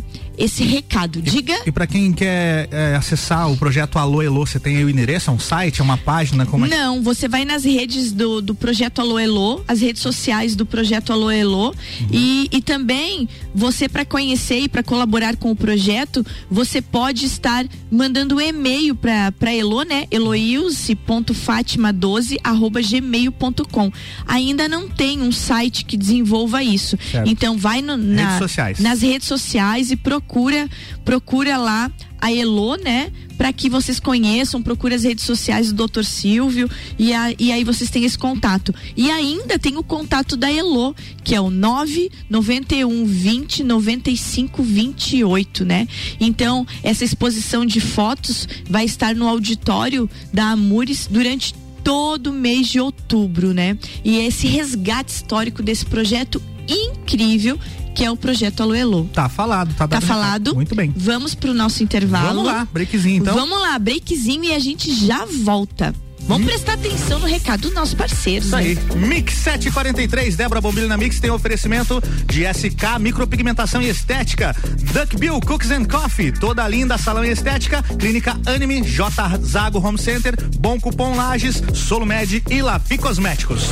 esse 0.42 0.64
recado. 0.64 1.22
Diga. 1.22 1.54
E, 1.66 1.70
e 1.70 1.72
para 1.72 1.86
quem 1.86 2.12
quer 2.12 2.68
é, 2.72 2.96
acessar 2.96 3.52
o 3.52 3.56
projeto 3.56 4.00
Alô 4.00 4.24
Elô, 4.24 4.44
você 4.46 4.60
tem 4.60 4.78
aí 4.78 4.84
o 4.84 4.90
endereço? 4.90 5.30
É 5.30 5.34
um 5.34 5.40
site? 5.40 5.82
É 5.82 5.84
uma 5.84 5.98
página? 5.98 6.44
Como 6.46 6.66
é? 6.66 6.70
Não, 6.70 7.04
você 7.04 7.28
vai 7.28 7.46
nas 7.46 7.64
redes 7.64 8.12
do, 8.12 8.42
do 8.42 8.56
projeto 8.56 9.00
Alô 9.00 9.20
Elô, 9.20 9.62
as 9.68 9.82
redes 9.82 10.02
sociais 10.02 10.56
do 10.56 10.66
projeto 10.66 11.14
Alô 11.14 11.30
Elô. 11.30 11.68
Uhum. 11.68 11.76
E, 12.12 12.50
e 12.52 12.60
também 12.62 13.30
você, 13.54 13.88
para 13.88 14.04
conhecer 14.04 14.62
e 14.62 14.70
para 14.70 14.82
colaborar 14.82 15.36
com 15.36 15.52
o 15.52 15.56
projeto, 15.56 16.26
você 16.50 16.82
pode 16.82 17.26
estar 17.26 17.64
mandando 17.92 18.38
um 18.38 18.42
e-mail 18.42 18.96
para 18.96 19.54
Elô, 19.54 19.84
né? 19.84 20.08
eloilse.fatima12 20.10 22.38
arroba 22.44 22.82
gmail.com. 22.82 23.92
Ainda 24.26 24.68
não 24.68 24.90
tem 24.90 25.22
um 25.22 25.32
site 25.32 25.86
que 25.86 25.96
desenvolva 25.96 26.64
isso. 26.64 26.98
Certo. 27.12 27.30
Então 27.30 27.56
vai 27.58 27.84
no, 27.84 27.96
na, 27.96 28.40
redes 28.40 28.80
nas 28.80 29.02
redes 29.02 29.28
sociais 29.28 29.92
e 29.92 29.96
procura 29.96 30.31
procura, 30.32 30.70
procura 31.04 31.58
lá 31.58 31.92
a 32.20 32.32
Elo, 32.32 32.78
né? 32.78 33.12
Para 33.38 33.52
que 33.52 33.70
vocês 33.70 34.00
conheçam, 34.00 34.62
procure 34.62 34.96
as 34.96 35.04
redes 35.04 35.26
sociais 35.26 35.74
do 35.74 35.88
Dr. 35.88 36.04
Silvio 36.04 36.70
e, 36.98 37.14
a, 37.14 37.34
e 37.38 37.52
aí 37.52 37.64
vocês 37.66 37.90
têm 37.90 38.06
esse 38.06 38.18
contato. 38.18 38.74
E 38.96 39.12
ainda 39.12 39.60
tem 39.60 39.76
o 39.76 39.84
contato 39.84 40.38
da 40.38 40.50
Elo, 40.50 40.96
que 41.24 41.36
é 41.36 41.42
o 41.42 41.50
991 41.50 43.06
20 43.06 43.64
95 43.64 44.64
28, 44.64 45.66
né? 45.66 45.88
Então, 46.20 46.66
essa 46.82 47.04
exposição 47.04 47.66
de 47.66 47.82
fotos 47.82 48.48
vai 48.70 48.86
estar 48.86 49.14
no 49.14 49.28
auditório 49.28 50.10
da 50.32 50.52
Amures 50.52 51.08
durante 51.08 51.54
todo 51.84 52.32
mês 52.32 52.68
de 52.68 52.80
outubro, 52.80 53.54
né? 53.54 53.78
E 54.04 54.20
esse 54.20 54.48
resgate 54.48 55.12
histórico 55.12 55.62
desse 55.62 55.86
projeto 55.86 56.42
incrível 56.68 57.60
que 57.94 58.06
é 58.06 58.12
o 58.12 58.16
projeto 58.16 58.62
Aloelo. 58.62 59.10
Tá 59.14 59.28
falado, 59.28 59.74
tá, 59.76 59.88
tá 59.88 60.02
falado. 60.02 60.56
Muito 60.56 60.74
bem. 60.74 60.94
Vamos 60.96 61.36
pro 61.36 61.54
nosso 61.54 61.84
intervalo. 61.84 62.28
Vamos 62.28 62.46
lá, 62.46 62.68
breakzinho 62.72 63.22
então. 63.22 63.34
Vamos 63.34 63.60
lá, 63.60 63.78
breakzinho 63.78 64.46
e 64.46 64.54
a 64.54 64.60
gente 64.60 64.94
já 64.94 65.26
volta. 65.26 65.94
Vamos 66.28 66.44
hum. 66.44 66.50
prestar 66.50 66.74
atenção 66.74 67.20
no 67.20 67.26
recado 67.26 67.62
dos 67.62 67.74
nossos 67.74 67.94
parceiros. 67.94 68.48
Isso 68.48 68.56
aí. 68.56 68.76
Né? 68.76 69.08
Mix 69.08 69.34
743, 69.36 70.36
Débora 70.36 70.62
Bombilho 70.62 70.88
na 70.88 70.98
Mix 70.98 71.20
tem 71.20 71.30
oferecimento 71.32 72.02
de 72.26 72.44
SK 72.46 73.00
Micropigmentação 73.00 73.82
e 73.82 73.90
Estética, 73.90 74.56
Duck 74.94 75.18
Bill 75.18 75.40
Cooks 75.42 75.72
and 75.72 75.86
Coffee, 75.86 76.32
toda 76.32 76.68
linda 76.68 76.98
salão 76.98 77.26
e 77.26 77.30
estética, 77.30 77.84
Clínica 78.00 78.40
Anime, 78.46 78.82
J 78.82 79.38
Zago 79.44 79.80
Home 79.80 79.98
Center, 79.98 80.36
Bom 80.60 80.80
Cupom 80.80 81.16
Lages, 81.16 81.62
Solumed 81.74 82.44
e 82.50 82.62
Lapi 82.62 82.98
Cosméticos. 82.98 83.64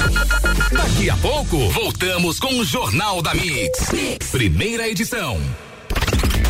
Daqui 0.71 1.09
a 1.09 1.17
pouco, 1.17 1.69
voltamos 1.69 2.39
com 2.39 2.59
o 2.59 2.65
Jornal 2.65 3.21
da 3.21 3.33
mix. 3.33 3.91
mix. 3.91 4.27
Primeira 4.31 4.87
edição. 4.87 5.39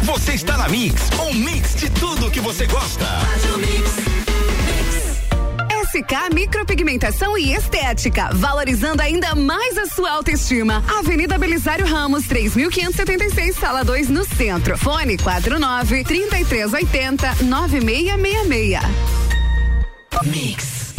Você 0.03 0.34
está 0.34 0.58
na 0.58 0.68
Mix, 0.70 1.10
um 1.20 1.34
mix 1.34 1.75
de 1.75 1.89
tudo 1.91 2.32
que 2.32 2.39
você 2.39 2.65
gosta. 2.65 3.06
Faz 3.06 3.46
o 3.53 3.58
mix. 3.60 4.38
SK 5.91 6.36
Micropigmentação 6.36 7.36
e 7.36 7.51
Estética, 7.51 8.29
valorizando 8.34 9.01
ainda 9.01 9.34
mais 9.34 9.75
a 9.75 9.88
sua 9.88 10.12
autoestima. 10.12 10.84
Avenida 11.00 11.36
Belisário 11.36 11.88
Ramos, 11.88 12.27
3576, 12.27 13.55
sala 13.55 13.84
2, 13.84 14.08
no 14.10 14.24
centro. 14.24 14.77
Fone 14.77 15.17
49 15.17 16.03
3380 16.03 17.43
9666. 17.43 18.84
Mix. 20.25 20.93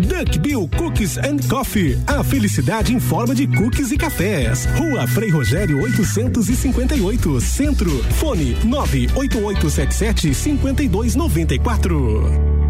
Duck 0.00 0.36
Bill 0.40 0.68
Cookies 0.76 1.16
and 1.18 1.36
Coffee. 1.48 1.96
A 2.08 2.24
felicidade 2.24 2.92
em 2.92 2.98
forma 2.98 3.36
de 3.36 3.46
cookies 3.46 3.92
e 3.92 3.96
cafés. 3.96 4.66
Rua 4.76 5.06
Frei 5.06 5.30
Rogério 5.30 5.80
858, 5.80 7.40
Centro. 7.40 8.02
Fone 8.14 8.56
98877 8.64 10.34
5294 10.34 12.61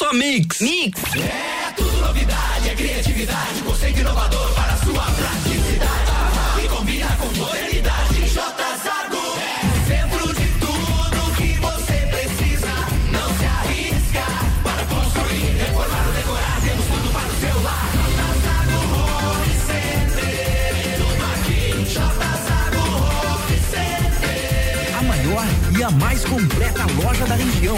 só 0.00 0.14
Mix. 0.14 0.60
Mix. 0.60 0.98
É 1.14 1.72
tudo 1.76 1.94
novidade, 1.98 2.70
é 2.70 2.74
criatividade, 2.74 3.60
conceito 3.62 4.00
inovador 4.00 4.50
para 4.54 4.74
sua 4.78 5.04
praticidade. 5.04 6.10
Ah, 6.10 6.58
e 6.64 6.68
combina 6.68 7.06
com 7.18 7.26
modernidade. 7.26 8.14
J 8.14 8.40
Zago 8.82 9.38
é 9.38 9.60
centro 9.86 10.26
de 10.32 10.48
tudo 10.58 11.36
que 11.36 11.52
você 11.58 11.92
precisa. 12.12 12.72
Não 13.12 13.28
se 13.36 13.44
arrisca 13.44 14.24
para 14.64 14.86
construir, 14.86 15.52
reformar 15.58 16.06
ou 16.06 16.12
decorar. 16.14 16.60
Temos 16.62 16.86
tudo 16.86 17.12
para 17.12 17.28
o 17.28 17.40
seu 17.40 17.62
lar. 17.62 17.90
J 18.16 18.22
Zago 18.40 18.80
Home 18.96 19.52
Center. 19.68 20.96
Tudo 20.96 21.24
aqui. 21.34 21.60
J 21.92 22.00
Zago 22.48 22.84
Home 23.04 23.58
Center. 23.70 24.96
A 24.98 25.02
maior 25.02 25.46
e 25.78 25.82
a 25.82 25.90
mais 25.90 26.24
completa 26.24 26.86
loja 27.04 27.26
da 27.26 27.34
região. 27.34 27.76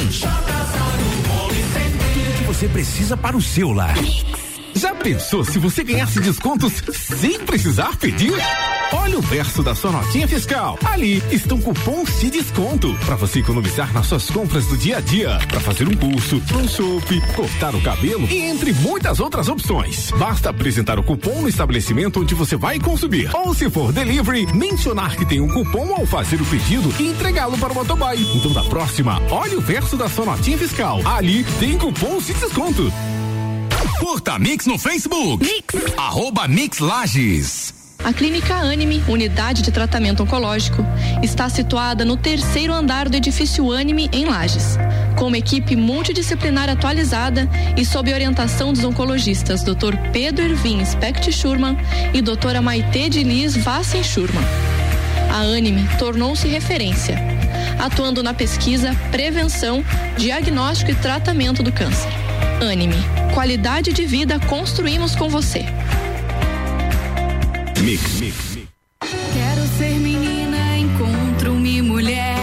Você 2.63 2.69
precisa 2.69 3.17
para 3.17 3.37
o 3.37 3.43
seu 3.43 3.73
lar. 3.73 3.97
Já 4.75 4.95
pensou 4.95 5.45
se 5.45 5.59
você 5.59 5.85
ganhasse 5.85 6.21
descontos 6.21 6.73
sem 6.93 7.39
precisar 7.41 7.97
pedir? 7.97 8.33
Olha 8.93 9.19
o 9.19 9.23
verso 9.23 9.63
da 9.63 9.75
sua 9.75 9.91
notinha 9.91 10.27
fiscal. 10.27 10.79
Ali 10.85 11.23
estão 11.31 11.61
cupons 11.61 12.21
de 12.21 12.31
desconto 12.31 12.95
para 13.05 13.17
você 13.17 13.41
economizar 13.41 13.93
nas 13.93 14.07
suas 14.07 14.31
compras 14.31 14.67
do 14.67 14.77
dia 14.77 14.99
a 14.99 15.01
dia, 15.01 15.39
para 15.49 15.61
fazer 15.61 15.89
um 15.89 15.95
curso, 15.95 16.43
um 16.55 16.69
chope, 16.69 17.21
cortar 17.35 17.75
o 17.75 17.81
cabelo 17.81 18.27
e 18.29 18.39
entre 18.39 18.73
muitas 18.73 19.21
outras 19.21 19.49
opções. 19.49 20.11
Basta 20.13 20.51
apresentar 20.51 20.99
o 20.99 21.03
cupom 21.03 21.43
no 21.43 21.49
estabelecimento 21.49 22.21
onde 22.21 22.35
você 22.35 22.57
vai 22.57 22.79
consumir. 22.79 23.31
Ou 23.35 23.55
se 23.55 23.71
for 23.71 23.93
delivery, 23.93 24.47
mencionar 24.55 25.17
que 25.17 25.27
tem 25.27 25.41
um 25.41 25.49
cupom 25.49 25.95
ao 25.95 26.07
fazer 26.07 26.41
o 26.41 26.45
pedido 26.47 26.93
e 26.99 27.09
entregá-lo 27.09 27.57
para 27.59 27.73
o 27.73 27.75
motoboy. 27.75 28.19
Então 28.35 28.53
da 28.53 28.65
próxima, 28.65 29.23
olhe 29.31 29.57
o 29.57 29.61
verso 29.61 29.97
da 29.97 30.09
sua 30.09 30.27
notinha 30.27 30.59
fiscal. 30.59 31.01
Ali 31.07 31.45
tem 31.59 31.79
cupons 31.79 32.27
de 32.27 32.35
desconto. 32.35 32.93
Curta 34.03 34.37
Mix 34.37 34.67
no 34.67 34.77
Facebook. 34.79 35.47
Mix. 35.47 35.97
Arroba 35.97 36.49
Mix 36.49 36.81
Lages. 36.81 37.73
A 38.03 38.13
Clínica 38.13 38.57
Anime, 38.57 39.01
unidade 39.07 39.63
de 39.63 39.71
tratamento 39.71 40.25
oncológico, 40.25 40.85
está 41.23 41.49
situada 41.49 42.05
no 42.05 42.17
terceiro 42.17 42.73
andar 42.73 43.09
do 43.09 43.17
edifício 43.17 43.71
Anime, 43.71 44.11
em 44.13 44.25
Lages. 44.25 44.77
Com 45.17 45.29
uma 45.29 45.39
equipe 45.39 45.77
multidisciplinar 45.77 46.69
atualizada 46.69 47.49
e 47.77 47.87
sob 47.87 48.13
orientação 48.13 48.73
dos 48.73 48.83
oncologistas 48.83 49.63
Dr. 49.63 49.97
Pedro 50.13 50.47
Ervin 50.47 50.85
Specht 50.85 51.31
Schurman 51.31 51.79
e 52.13 52.21
doutora 52.21 52.61
Maite 52.61 53.09
de 53.09 53.23
Liz 53.23 53.57
Vassen 53.57 54.03
Schurman. 54.03 54.43
A 55.31 55.43
Anime 55.43 55.89
tornou-se 55.97 56.49
referência, 56.49 57.17
atuando 57.79 58.21
na 58.21 58.35
pesquisa, 58.35 58.97
prevenção, 59.13 59.85
diagnóstico 60.19 60.91
e 60.91 60.95
tratamento 60.97 61.63
do 61.63 61.71
câncer. 61.71 62.22
Anime. 62.63 62.95
Qualidade 63.35 63.93
de 63.93 64.07
vida 64.07 64.39
construímos 64.41 65.17
com 65.17 65.29
você. 65.29 65.65
Mix, 67.81 68.21
mix, 68.21 68.37
mix. 68.55 68.69
Quero 69.33 69.67
ser 69.77 69.99
menina, 69.99 70.79
encontro-me 70.79 71.83
mulher. 71.83 72.37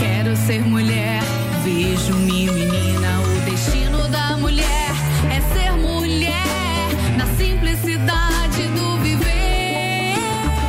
Quero 0.00 0.36
ser 0.36 0.62
mulher, 0.62 1.22
vejo-me 1.62 2.50
menina. 2.50 3.20
O 3.20 3.50
destino 3.50 4.08
da 4.08 4.36
mulher 4.36 4.90
é 5.30 5.40
ser 5.54 5.70
mulher, 5.72 6.88
na 7.16 7.26
simplicidade 7.36 8.66
do 8.74 8.98
viver. 8.98 10.16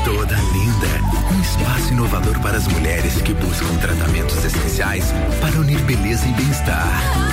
Toda 0.06 0.36
linda, 0.36 1.34
um 1.34 1.42
espaço 1.42 1.94
inovador 1.94 2.40
para 2.42 2.58
as 2.58 2.68
mulheres 2.68 3.20
que 3.24 3.34
buscam 3.34 3.76
tratamentos 3.78 4.46
essenciais 4.46 5.06
para 5.42 5.60
unir 5.60 5.80
beleza 5.82 6.28
e 6.28 6.34
bem-estar. 6.34 7.33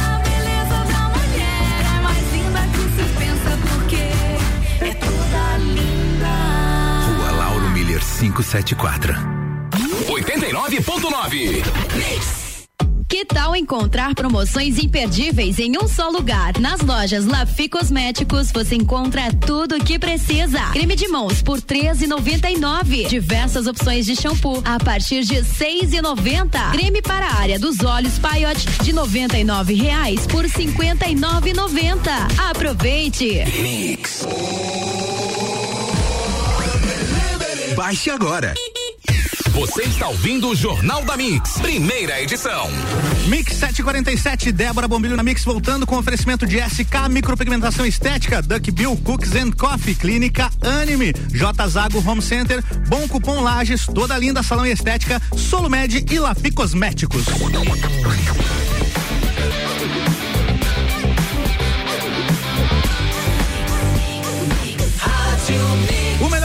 3574. 8.21 9.15
89.9. 10.07 11.63
Que 13.09 13.25
tal 13.25 13.57
encontrar 13.57 14.15
promoções 14.15 14.79
imperdíveis 14.79 15.59
em 15.59 15.79
um 15.79 15.89
só 15.89 16.11
lugar? 16.11 16.61
Nas 16.61 16.83
lojas 16.83 17.25
Lafi 17.25 17.67
Cosméticos 17.67 18.53
você 18.53 18.75
encontra 18.75 19.33
tudo 19.33 19.77
o 19.77 19.83
que 19.83 19.99
precisa. 19.99 20.61
Creme 20.73 20.95
de 20.95 21.09
mãos 21.09 21.41
por 21.41 21.63
13,99. 21.63 23.09
Diversas 23.09 23.67
opções 23.67 24.05
de 24.05 24.15
shampoo 24.15 24.61
a 24.67 24.79
partir 24.79 25.25
de 25.25 25.37
6,90. 25.37 26.73
Creme 26.73 27.01
para 27.01 27.27
a 27.27 27.37
área 27.37 27.59
dos 27.59 27.83
olhos 27.83 28.19
Paiot 28.19 28.67
de 28.83 28.93
99 28.93 29.73
reais 29.73 30.27
por 30.27 30.45
59,90. 30.45 32.51
Aproveite. 32.51 33.45
Mix. 33.63 34.27
Baixe 37.75 38.11
agora. 38.11 38.55
Você 39.51 39.83
está 39.83 40.09
ouvindo 40.09 40.49
o 40.49 40.57
Jornal 40.57 41.05
da 41.05 41.17
Mix, 41.17 41.59
primeira 41.59 42.21
edição. 42.21 42.69
Mix 43.27 43.55
747, 43.55 44.53
Débora 44.53 44.89
Bombilho 44.89 45.17
na 45.17 45.23
Mix, 45.23 45.45
voltando 45.45 45.87
com 45.87 45.97
oferecimento 45.97 46.47
de 46.47 46.59
SK 46.59 47.09
Micropigmentação 47.11 47.85
Estética, 47.85 48.43
Duck 48.43 48.71
Bill 48.71 48.97
Cooks 49.05 49.35
and 49.35 49.53
Coffee, 49.53 49.95
Clínica 49.95 50.51
Anime, 50.63 51.13
J 51.33 51.69
Zago 51.69 52.03
Home 52.09 52.23
Center, 52.23 52.63
Bom 52.89 53.07
Cupom 53.09 53.41
Lages, 53.41 53.87
toda 53.87 54.17
linda 54.17 54.43
salão 54.43 54.67
e 54.67 54.73
estética, 54.73 55.21
Solumed 55.37 56.07
e 56.11 56.19
Lafi 56.19 56.51
Cosméticos. 56.51 57.27
O 57.27 57.51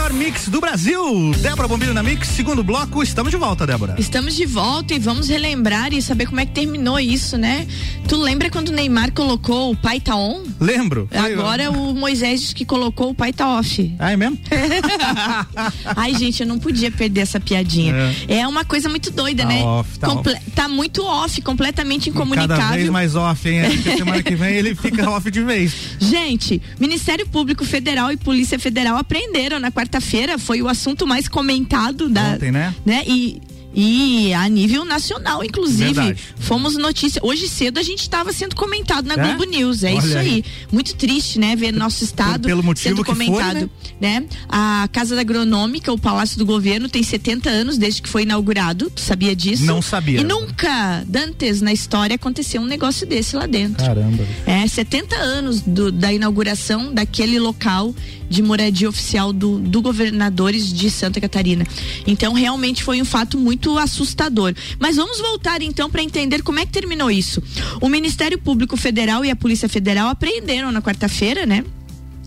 melhor 0.05 0.13
mix 0.13 0.47
do 0.49 0.59
Brasil. 0.61 1.31
Débora 1.41 1.67
Bombilho 1.67 1.93
na 1.93 2.03
Mix, 2.03 2.27
segundo 2.27 2.63
bloco, 2.63 3.01
estamos 3.01 3.31
de 3.31 3.37
volta, 3.37 3.65
Débora. 3.65 3.95
Estamos 3.97 4.35
de 4.35 4.45
volta 4.45 4.93
e 4.93 4.99
vamos 4.99 5.27
relembrar 5.27 5.93
e 5.93 6.01
saber 6.01 6.27
como 6.27 6.39
é 6.39 6.45
que 6.45 6.51
terminou 6.51 6.99
isso, 6.99 7.37
né? 7.37 7.65
Tu 8.07 8.15
lembra 8.15 8.49
quando 8.51 8.69
o 8.69 8.71
Neymar 8.71 9.11
colocou 9.13 9.71
o 9.71 9.75
pai 9.75 9.99
tá 9.99 10.15
on? 10.15 10.43
Lembro. 10.59 11.09
Agora 11.11 11.71
o 11.71 11.95
Moisés 11.95 12.41
diz 12.41 12.53
que 12.53 12.63
colocou 12.65 13.09
o 13.09 13.15
pai 13.15 13.33
tá 13.33 13.47
off. 13.57 13.95
Ah, 13.97 14.11
é 14.11 14.17
mesmo? 14.17 14.37
Ai, 15.95 16.13
gente, 16.15 16.41
eu 16.41 16.47
não 16.47 16.59
podia 16.59 16.91
perder 16.91 17.21
essa 17.21 17.39
piadinha. 17.39 17.93
É, 18.27 18.47
uma 18.47 18.63
coisa 18.63 18.87
muito 18.89 19.09
doida, 19.11 19.43
Tá 19.43 19.49
né? 19.49 19.63
off, 19.63 19.97
tá 19.99 20.07
Comple- 20.07 20.39
tá 20.55 20.67
muito 20.67 21.03
off, 21.03 21.41
completamente 21.41 22.09
incomunicável. 22.09 22.57
Cada 22.57 22.75
vez 22.75 22.89
mais 22.89 23.15
off, 23.15 23.49
hein? 23.49 23.61
Acho 23.61 23.81
semana 23.97 24.21
que 24.21 24.35
vem 24.35 24.53
ele 24.55 24.75
fica 24.75 25.09
off 25.09 25.29
de 25.31 25.41
vez. 25.41 25.73
Gente, 25.99 26.61
Ministério 26.79 27.25
Público 27.27 27.65
Federal 27.65 28.11
e 28.11 28.17
Polícia 28.17 28.59
Federal 28.59 28.97
apreenderam 28.97 29.59
na 29.59 29.71
quarta-feira, 29.95 30.37
foi 30.37 30.61
o 30.61 30.67
assunto 30.67 31.07
mais 31.07 31.27
comentado 31.27 32.09
da. 32.09 32.33
Ontem, 32.33 32.51
né? 32.51 33.03
E. 33.07 33.41
E 33.77 34.33
a 34.33 34.47
nível 34.47 34.85
nacional, 34.85 35.43
inclusive, 35.43 35.93
Verdade. 35.93 36.19
fomos 36.39 36.77
notícia. 36.77 37.19
Hoje 37.23 37.49
cedo 37.49 37.77
a 37.77 37.83
gente 37.83 37.99
estava 38.01 38.31
sendo 38.31 38.55
comentado 38.55 39.05
na 39.05 39.15
É? 39.15 39.17
Globo 39.35 39.43
News. 39.43 39.83
É 39.83 39.91
Olha 39.93 39.99
isso 39.99 40.17
aí. 40.17 40.29
aí. 40.35 40.45
Muito 40.71 40.95
triste, 40.95 41.37
né? 41.37 41.55
Ver 41.57 41.73
nosso 41.73 42.03
estado 42.03 42.47
pelo 42.47 42.63
motivo 42.63 42.89
sendo 42.89 43.03
que 43.03 43.13
for, 43.13 43.17
comentado. 43.25 43.69
né? 43.99 44.25
A 44.47 44.87
Casa 44.93 45.13
da 45.13 45.21
Agronômica, 45.21 45.91
o 45.91 45.97
Palácio 45.99 46.37
do 46.37 46.45
Governo, 46.45 46.87
tem 46.87 47.03
70 47.03 47.49
anos 47.49 47.77
desde 47.77 48.01
que 48.01 48.07
foi 48.07 48.23
inaugurado. 48.23 48.89
Tu 48.89 49.01
sabia 49.01 49.35
disso? 49.35 49.65
Não 49.65 49.81
sabia. 49.81 50.21
E 50.21 50.23
nunca, 50.23 51.03
Dantes, 51.05 51.61
na 51.61 51.73
história, 51.73 52.15
aconteceu 52.15 52.61
um 52.61 52.65
negócio 52.65 53.05
desse 53.05 53.35
lá 53.35 53.45
dentro. 53.45 53.85
Caramba. 53.85 54.23
É, 54.45 54.65
70 54.67 55.15
anos 55.17 55.59
do- 55.61 55.91
da 55.91 56.13
inauguração 56.13 56.93
daquele 56.93 57.39
local 57.39 57.93
de 58.29 58.41
moradia 58.41 58.89
oficial 58.89 59.31
do, 59.33 59.59
do 59.59 59.81
governadores 59.81 60.71
de 60.73 60.89
Santa 60.89 61.19
Catarina. 61.21 61.65
Então, 62.07 62.33
realmente 62.33 62.83
foi 62.83 63.01
um 63.01 63.05
fato 63.05 63.37
muito 63.37 63.64
assustador. 63.77 64.53
Mas 64.79 64.95
vamos 64.95 65.19
voltar 65.19 65.61
então 65.61 65.89
para 65.89 66.01
entender 66.03 66.41
como 66.43 66.59
é 66.59 66.65
que 66.65 66.71
terminou 66.71 67.09
isso. 67.11 67.41
O 67.81 67.89
Ministério 67.89 68.37
Público 68.39 68.77
Federal 68.77 69.23
e 69.25 69.31
a 69.31 69.35
Polícia 69.35 69.67
Federal 69.69 70.07
apreenderam 70.09 70.71
na 70.71 70.81
quarta-feira, 70.81 71.45
né? 71.45 71.63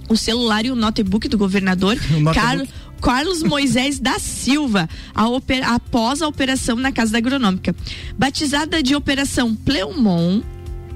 O 0.09 0.16
celular 0.16 0.64
e 0.64 0.71
o 0.71 0.75
notebook 0.75 1.28
do 1.28 1.37
governador. 1.38 1.97
Carlos. 2.35 2.68
Carlos 3.00 3.45
Moisés 3.45 4.00
da 4.00 4.18
Silva, 4.18 4.88
a 5.14 5.28
oper- 5.28 5.62
após 5.71 6.21
a 6.21 6.26
operação 6.26 6.75
na 6.75 6.90
Casa 6.90 7.12
da 7.12 7.18
Agronômica. 7.18 7.73
Batizada 8.18 8.83
de 8.83 8.97
Operação 8.97 9.54
Pleumon, 9.54 10.40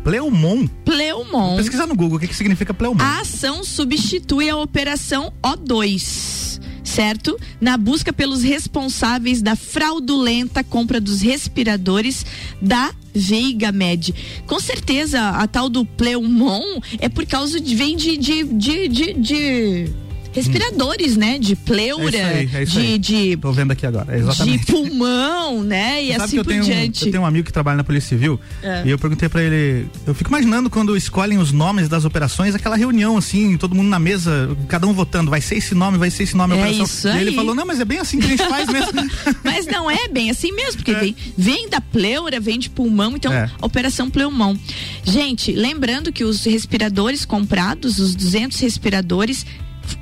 Pleumon. 0.03 0.67
Pleumon. 0.85 1.57
Pesquisar 1.59 1.87
no 1.87 1.95
Google 1.95 2.17
o 2.17 2.21
que, 2.21 2.27
que 2.27 2.35
significa 2.35 2.75
Pleumon. 2.75 3.01
A 3.01 3.21
ação 3.21 3.63
substitui 3.63 4.51
a 4.51 4.57
operação 4.57 5.33
O2, 5.40 6.61
certo? 6.92 7.38
Na 7.61 7.76
busca 7.76 8.12
pelos 8.12 8.42
responsáveis 8.42 9.40
da 9.40 9.57
fraudulenta 9.57 10.62
compra 10.62 11.00
dos 11.00 11.22
respiradores 11.22 12.24
da 12.61 12.92
Veiga 13.14 13.72
Med. 13.72 14.14
Com 14.46 14.61
certeza, 14.61 15.31
a 15.31 15.46
tal 15.46 15.68
do 15.68 15.85
Pleumon 15.85 16.81
é 16.98 17.09
por 17.09 17.26
causa 17.26 17.61
de 17.61 17.74
vem 17.74 17.96
de 17.96 18.16
de, 18.16 18.44
de, 18.44 18.88
de, 18.88 19.12
de 19.14 19.90
respiradores, 20.33 21.16
né? 21.16 21.38
De 21.38 21.55
pleura, 21.57 22.16
É 22.16 22.25
aí, 22.38 22.51
é 22.55 22.64
de, 22.64 22.79
aí. 22.79 22.99
de 22.99 23.37
Tô 23.37 23.53
vendo 23.53 23.71
aqui 23.73 23.87
agora. 23.87 24.14
É 24.14 24.18
exatamente. 24.18 24.66
de 24.66 24.73
pulmão, 24.73 25.62
né? 25.62 26.03
E 26.03 26.12
Sabe 26.12 26.25
assim 26.25 26.37
por 26.38 26.47
tenho, 26.47 26.62
um, 26.62 26.66
diante. 26.66 27.05
eu 27.07 27.11
tenho 27.12 27.23
um 27.23 27.27
amigo 27.27 27.47
que 27.47 27.53
trabalha 27.53 27.77
na 27.77 27.85
Polícia 27.85 28.09
Civil 28.11 28.40
É. 28.62 28.83
e 28.87 28.90
eu 28.90 28.99
perguntei 28.99 29.29
pra 29.29 29.42
ele, 29.42 29.87
eu 30.07 30.14
fico 30.14 30.31
imaginando 30.31 30.68
quando 30.71 30.97
escolhem 30.97 31.38
os 31.38 31.53
nomes 31.53 31.88
das 31.88 32.05
operações, 32.05 32.55
aquela 32.55 32.77
reunião 32.77 33.16
assim, 33.16 33.57
todo 33.57 33.75
mundo 33.75 33.88
na 33.88 33.99
mesa, 33.99 34.57
cada 34.68 34.87
um 34.87 34.92
votando, 34.92 35.31
vai 35.31 35.40
ser 35.40 35.57
esse 35.57 35.75
nome, 35.75 35.99
vai 35.99 36.11
ser 36.11 36.23
esse 36.25 36.37
nome 36.37 36.55
É 36.55 36.57
operação. 36.59 36.85
isso 36.85 37.09
e 37.09 37.18
ele 37.21 37.31
aí. 37.31 37.37
falou, 37.37 37.55
não, 37.55 37.66
mas 37.66 37.81
é 37.81 37.85
bem 37.85 37.99
assim 37.99 38.18
que 38.18 38.27
a 38.27 38.29
gente 38.29 38.49
faz 38.49 38.68
mesmo. 38.68 38.92
Mas 39.45 39.66
não 39.66 39.90
é 39.90 40.09
bem 40.09 40.31
assim 40.31 40.53
mesmo, 40.53 40.77
porque 40.77 40.95
vem, 40.95 41.16
vem 41.37 41.68
da 41.68 41.81
pleura, 41.81 42.38
vem 42.40 42.59
de 42.59 42.71
pulmão, 42.71 43.16
então 43.16 43.33
É. 43.33 43.51
operação 43.61 44.09
pleumão. 44.11 44.59
Gente, 45.05 45.53
lembrando 45.53 46.12
que 46.12 46.25
os 46.25 46.45
respiradores 46.45 47.25
comprados, 47.25 47.99
os 47.99 48.14
200 48.14 48.59
respiradores 48.61 49.45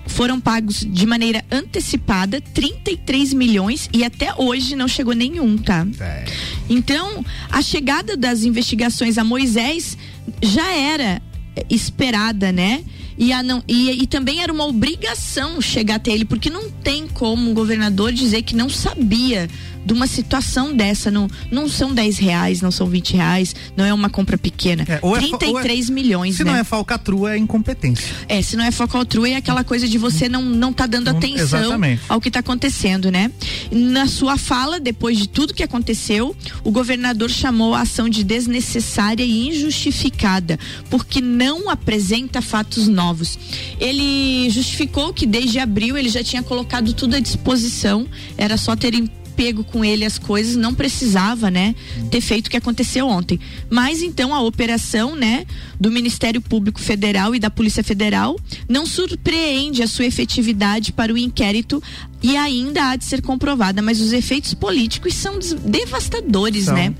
foram 0.06 0.40
pagos 0.40 0.80
de 0.80 1.06
maneira 1.06 1.44
antecipada 1.50 2.40
33 2.40 3.32
milhões 3.32 3.88
e 3.92 4.04
até 4.04 4.34
hoje 4.36 4.76
não 4.76 4.88
chegou 4.88 5.14
nenhum, 5.14 5.56
tá? 5.56 5.86
É. 6.00 6.24
Então, 6.68 7.24
a 7.50 7.62
chegada 7.62 8.16
das 8.16 8.44
investigações 8.44 9.18
a 9.18 9.24
Moisés 9.24 9.96
já 10.42 10.70
era 10.72 11.22
eh, 11.56 11.64
esperada, 11.70 12.52
né? 12.52 12.84
E, 13.16 13.32
a 13.32 13.42
não, 13.42 13.62
e, 13.68 13.90
e 13.90 14.06
também 14.06 14.42
era 14.42 14.52
uma 14.52 14.66
obrigação 14.66 15.60
chegar 15.60 15.96
até 15.96 16.10
ele, 16.10 16.24
porque 16.24 16.48
não 16.48 16.70
tem 16.70 17.06
como 17.06 17.50
um 17.50 17.54
governador 17.54 18.12
dizer 18.12 18.42
que 18.42 18.56
não 18.56 18.70
sabia 18.70 19.48
de 19.84 19.92
uma 19.92 20.06
situação 20.06 20.74
dessa. 20.74 21.10
Não, 21.10 21.28
não 21.50 21.68
são 21.68 21.92
10 21.94 22.18
reais, 22.18 22.60
não 22.60 22.70
são 22.70 22.86
20 22.86 23.14
reais, 23.16 23.54
não 23.76 23.84
é 23.84 23.92
uma 23.94 24.10
compra 24.10 24.36
pequena. 24.38 24.84
É, 24.88 24.98
ou 25.02 25.16
é 25.16 25.20
fa- 25.20 25.38
33 25.38 25.88
ou 25.88 25.92
é- 25.92 25.94
milhões, 25.94 26.36
Se 26.36 26.44
né? 26.44 26.52
não 26.52 26.58
é 26.58 26.64
falcatrua, 26.64 27.34
é 27.34 27.38
incompetência. 27.38 28.14
É, 28.28 28.40
se 28.42 28.56
não 28.56 28.64
é 28.64 28.70
falcatrua, 28.70 29.28
é 29.28 29.36
aquela 29.36 29.64
coisa 29.64 29.88
de 29.88 29.98
você 29.98 30.28
não, 30.28 30.42
não 30.44 30.72
tá 30.72 30.86
dando 30.86 31.08
atenção 31.08 31.60
exatamente. 31.60 32.02
ao 32.08 32.20
que 32.20 32.30
tá 32.30 32.40
acontecendo, 32.40 33.10
né? 33.10 33.30
Na 33.70 34.06
sua 34.06 34.36
fala, 34.36 34.78
depois 34.80 35.18
de 35.18 35.28
tudo 35.28 35.54
que 35.54 35.62
aconteceu, 35.62 36.34
o 36.64 36.70
governador 36.70 37.30
chamou 37.30 37.74
a 37.74 37.82
ação 37.82 38.08
de 38.08 38.22
desnecessária 38.24 39.24
e 39.24 39.48
injustificada, 39.48 40.58
porque 40.88 41.20
não 41.20 41.68
apresenta 41.70 42.42
fatos 42.42 42.86
novos. 42.88 43.38
Ele 43.78 44.48
justificou 44.50 45.12
que 45.12 45.26
desde 45.26 45.58
abril 45.58 45.96
ele 45.96 46.08
já 46.08 46.22
tinha 46.22 46.42
colocado 46.42 46.92
tudo 46.92 47.16
à 47.16 47.20
disposição, 47.20 48.06
era 48.36 48.56
só 48.56 48.76
terem 48.76 49.08
pego 49.40 49.64
com 49.64 49.82
ele 49.82 50.04
as 50.04 50.18
coisas, 50.18 50.54
não 50.54 50.74
precisava, 50.74 51.50
né, 51.50 51.74
ter 52.10 52.20
feito 52.20 52.48
o 52.48 52.50
que 52.50 52.58
aconteceu 52.58 53.08
ontem. 53.08 53.40
Mas 53.70 54.02
então 54.02 54.34
a 54.34 54.42
operação, 54.42 55.16
né, 55.16 55.46
do 55.80 55.90
Ministério 55.90 56.42
Público 56.42 56.78
Federal 56.78 57.34
e 57.34 57.38
da 57.38 57.48
Polícia 57.48 57.82
Federal 57.82 58.38
não 58.68 58.84
surpreende 58.84 59.82
a 59.82 59.86
sua 59.86 60.04
efetividade 60.04 60.92
para 60.92 61.10
o 61.10 61.16
inquérito 61.16 61.82
e 62.22 62.36
ainda 62.36 62.90
há 62.90 62.96
de 62.96 63.06
ser 63.06 63.22
comprovada, 63.22 63.80
mas 63.80 63.98
os 63.98 64.12
efeitos 64.12 64.52
políticos 64.52 65.14
são 65.14 65.38
devastadores, 65.64 66.66
São. 66.66 66.74
né? 66.74 66.94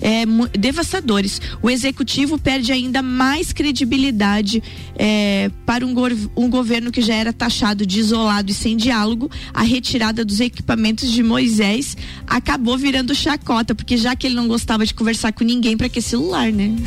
É, 0.00 0.24
devastadores. 0.56 1.40
O 1.62 1.68
executivo 1.68 2.38
perde 2.38 2.72
ainda 2.72 3.02
mais 3.02 3.52
credibilidade 3.52 4.62
é, 4.96 5.50
para 5.66 5.84
um, 5.84 5.94
um 6.36 6.48
governo 6.48 6.90
que 6.92 7.02
já 7.02 7.14
era 7.14 7.32
taxado 7.32 7.84
de 7.84 7.98
isolado 7.98 8.50
e 8.50 8.54
sem 8.54 8.76
diálogo. 8.76 9.30
A 9.52 9.62
retirada 9.62 10.24
dos 10.24 10.40
equipamentos 10.40 11.10
de 11.10 11.22
Moisés 11.22 11.96
acabou 12.26 12.78
virando 12.78 13.14
chacota, 13.14 13.74
porque 13.74 13.96
já 13.96 14.14
que 14.14 14.26
ele 14.26 14.36
não 14.36 14.46
gostava 14.48 14.86
de 14.86 14.94
conversar 14.94 15.32
com 15.32 15.44
ninguém, 15.44 15.76
para 15.76 15.88
que 15.88 16.00
celular, 16.00 16.52
né? 16.52 16.74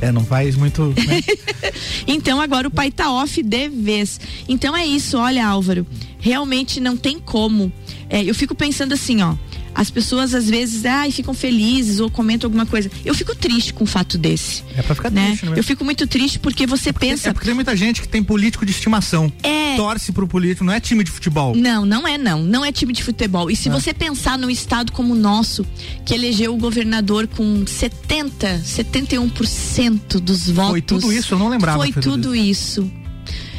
É, 0.00 0.10
não 0.10 0.24
faz 0.24 0.56
muito. 0.56 0.86
né? 1.06 1.22
Então 2.06 2.40
agora 2.40 2.68
o 2.68 2.70
pai 2.70 2.90
tá 2.90 3.10
off 3.12 3.42
de 3.42 3.68
vez. 3.68 4.18
Então 4.48 4.76
é 4.76 4.86
isso, 4.86 5.18
olha, 5.18 5.46
Álvaro. 5.46 5.86
Realmente 6.18 6.80
não 6.80 6.96
tem 6.96 7.18
como. 7.18 7.72
É, 8.08 8.22
eu 8.24 8.34
fico 8.34 8.54
pensando 8.54 8.94
assim, 8.94 9.22
ó. 9.22 9.34
As 9.76 9.90
pessoas 9.90 10.34
às 10.34 10.48
vezes, 10.48 10.86
ai, 10.86 11.10
ficam 11.10 11.34
felizes 11.34 12.00
ou 12.00 12.10
comentam 12.10 12.48
alguma 12.48 12.64
coisa. 12.64 12.90
Eu 13.04 13.14
fico 13.14 13.34
triste 13.36 13.74
com 13.74 13.84
um 13.84 13.86
fato 13.86 14.16
desse. 14.16 14.64
É 14.74 14.80
pra 14.80 14.94
ficar 14.94 15.10
né? 15.10 15.26
triste, 15.26 15.46
né? 15.46 15.52
Eu 15.54 15.62
fico 15.62 15.84
muito 15.84 16.06
triste 16.06 16.38
porque 16.38 16.66
você 16.66 16.94
pensa. 16.94 17.28
É 17.28 17.32
porque 17.32 17.44
tem 17.44 17.54
muita 17.54 17.76
gente 17.76 18.00
que 18.00 18.08
tem 18.08 18.22
político 18.22 18.64
de 18.64 18.72
estimação. 18.72 19.30
É. 19.42 19.76
Torce 19.76 20.12
pro 20.12 20.26
político, 20.26 20.64
não 20.64 20.72
é 20.72 20.80
time 20.80 21.04
de 21.04 21.10
futebol. 21.10 21.54
Não, 21.54 21.84
não 21.84 22.08
é 22.08 22.16
não. 22.16 22.42
Não 22.42 22.64
é 22.64 22.72
time 22.72 22.92
de 22.92 23.02
futebol. 23.02 23.50
E 23.50 23.56
se 23.56 23.68
É. 23.68 23.72
você 23.72 23.92
pensar 23.92 24.38
num 24.38 24.48
estado 24.48 24.92
como 24.92 25.12
o 25.12 25.16
nosso, 25.16 25.66
que 26.06 26.14
elegeu 26.14 26.54
o 26.54 26.56
governador 26.56 27.26
com 27.26 27.66
70, 27.66 28.62
71% 28.64 30.18
dos 30.20 30.48
votos. 30.48 30.70
Foi 30.70 30.80
tudo 30.82 31.12
isso? 31.12 31.34
Eu 31.34 31.38
não 31.38 31.48
lembrava 31.48 31.78
Foi 31.78 31.92
tudo 31.92 32.16
tudo 32.16 32.34
isso. 32.34 32.90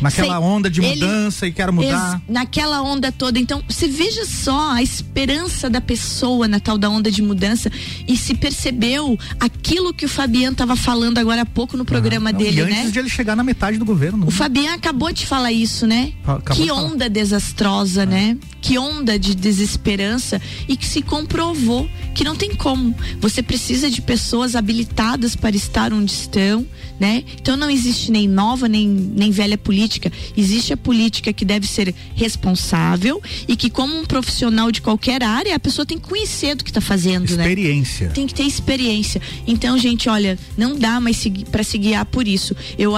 Naquela 0.01 0.38
Sei- 0.38 0.43
onda 0.47 0.69
de 0.69 0.81
ele- 0.81 1.05
mudança 1.05 1.47
e 1.47 1.51
quero 1.51 1.73
mudar. 1.73 2.13
Ex- 2.13 2.21
naquela 2.27 2.81
onda 2.81 3.12
toda. 3.12 3.39
Então, 3.39 3.63
você 3.67 3.88
veja 3.88 4.25
só 4.25 4.71
a 4.73 4.81
esperança 4.83 5.69
da 5.69 5.81
pessoa 5.81 6.47
na 6.47 6.60
tal 6.60 6.77
da 6.77 6.89
onda 6.89 7.10
de 7.12 7.21
mudança 7.21 7.71
e 8.07 8.15
se 8.15 8.36
percebeu 8.36 9.17
aquilo 9.39 9.93
que 9.93 10.05
o 10.05 10.10
Fabiano 10.10 10.51
estava 10.53 10.75
falando 10.75 11.17
agora 11.17 11.41
há 11.41 11.45
pouco 11.45 11.75
no 11.77 11.86
programa 11.86 12.31
Não, 12.31 12.39
dele, 12.39 12.60
e 12.60 12.63
antes 12.63 12.86
né? 12.86 12.91
de 12.91 12.99
ele 12.99 13.10
chegar 13.10 13.36
na 13.36 13.43
metade 13.43 13.77
do 13.77 13.86
governo. 13.86 14.27
O 14.27 14.31
Fabiano 14.31 14.75
acabou 14.75 15.12
de 15.12 15.25
falar 15.25 15.51
isso, 15.51 15.88
né? 15.88 16.13
Acabou 16.25 16.63
que 16.65 16.71
onda 16.71 17.10
desastrosa, 17.10 18.05
né? 18.05 18.38
Que 18.62 18.77
onda 18.77 19.17
de 19.17 19.33
desesperança 19.36 20.41
e 20.67 20.75
que 20.75 20.86
se 20.86 21.01
comprovou 21.01 21.89
que 22.13 22.23
não 22.23 22.36
tem 22.36 22.53
como. 22.55 22.95
Você 23.21 23.41
precisa 23.43 23.89
de 23.89 24.01
pessoas 24.01 24.55
habilitadas 24.55 25.36
para 25.36 25.55
estar 25.55 25.93
onde 25.93 26.12
estão, 26.12 26.65
né? 26.99 27.23
Então 27.39 27.55
não 27.57 27.69
existe 27.69 28.12
nem 28.12 28.27
nova 28.27 28.67
nem, 28.67 28.88
nem 28.88 29.31
velha 29.31 29.57
política. 29.57 30.12
Existe 30.36 30.73
a 30.73 30.77
política 30.77 31.31
que 31.33 31.45
deve 31.45 31.67
ser 31.67 31.93
responsável 32.15 33.21
e 33.47 33.55
que, 33.55 33.69
como 33.69 33.97
um 33.99 34.05
profissional 34.05 34.71
de 34.71 34.81
qualquer 34.81 35.23
área, 35.23 35.55
a 35.55 35.60
pessoa 35.60 35.86
tem 35.86 35.97
que 35.97 36.07
conhecer 36.07 36.55
do 36.55 36.63
que 36.63 36.69
está 36.69 36.81
fazendo, 36.81 37.36
né? 37.36 37.43
Experiência. 37.43 38.10
Tem 38.10 38.25
que 38.27 38.33
ter 38.33 38.43
experiência. 38.43 39.21
Então, 39.45 39.77
gente, 39.77 40.07
olha, 40.10 40.38
não 40.57 40.77
dá 40.77 40.99
mais 40.99 41.25
para 41.51 41.63
se 41.63 41.77
guiar 41.77 42.05
por 42.05 42.27
isso. 42.27 42.55
Eu, 42.77 42.93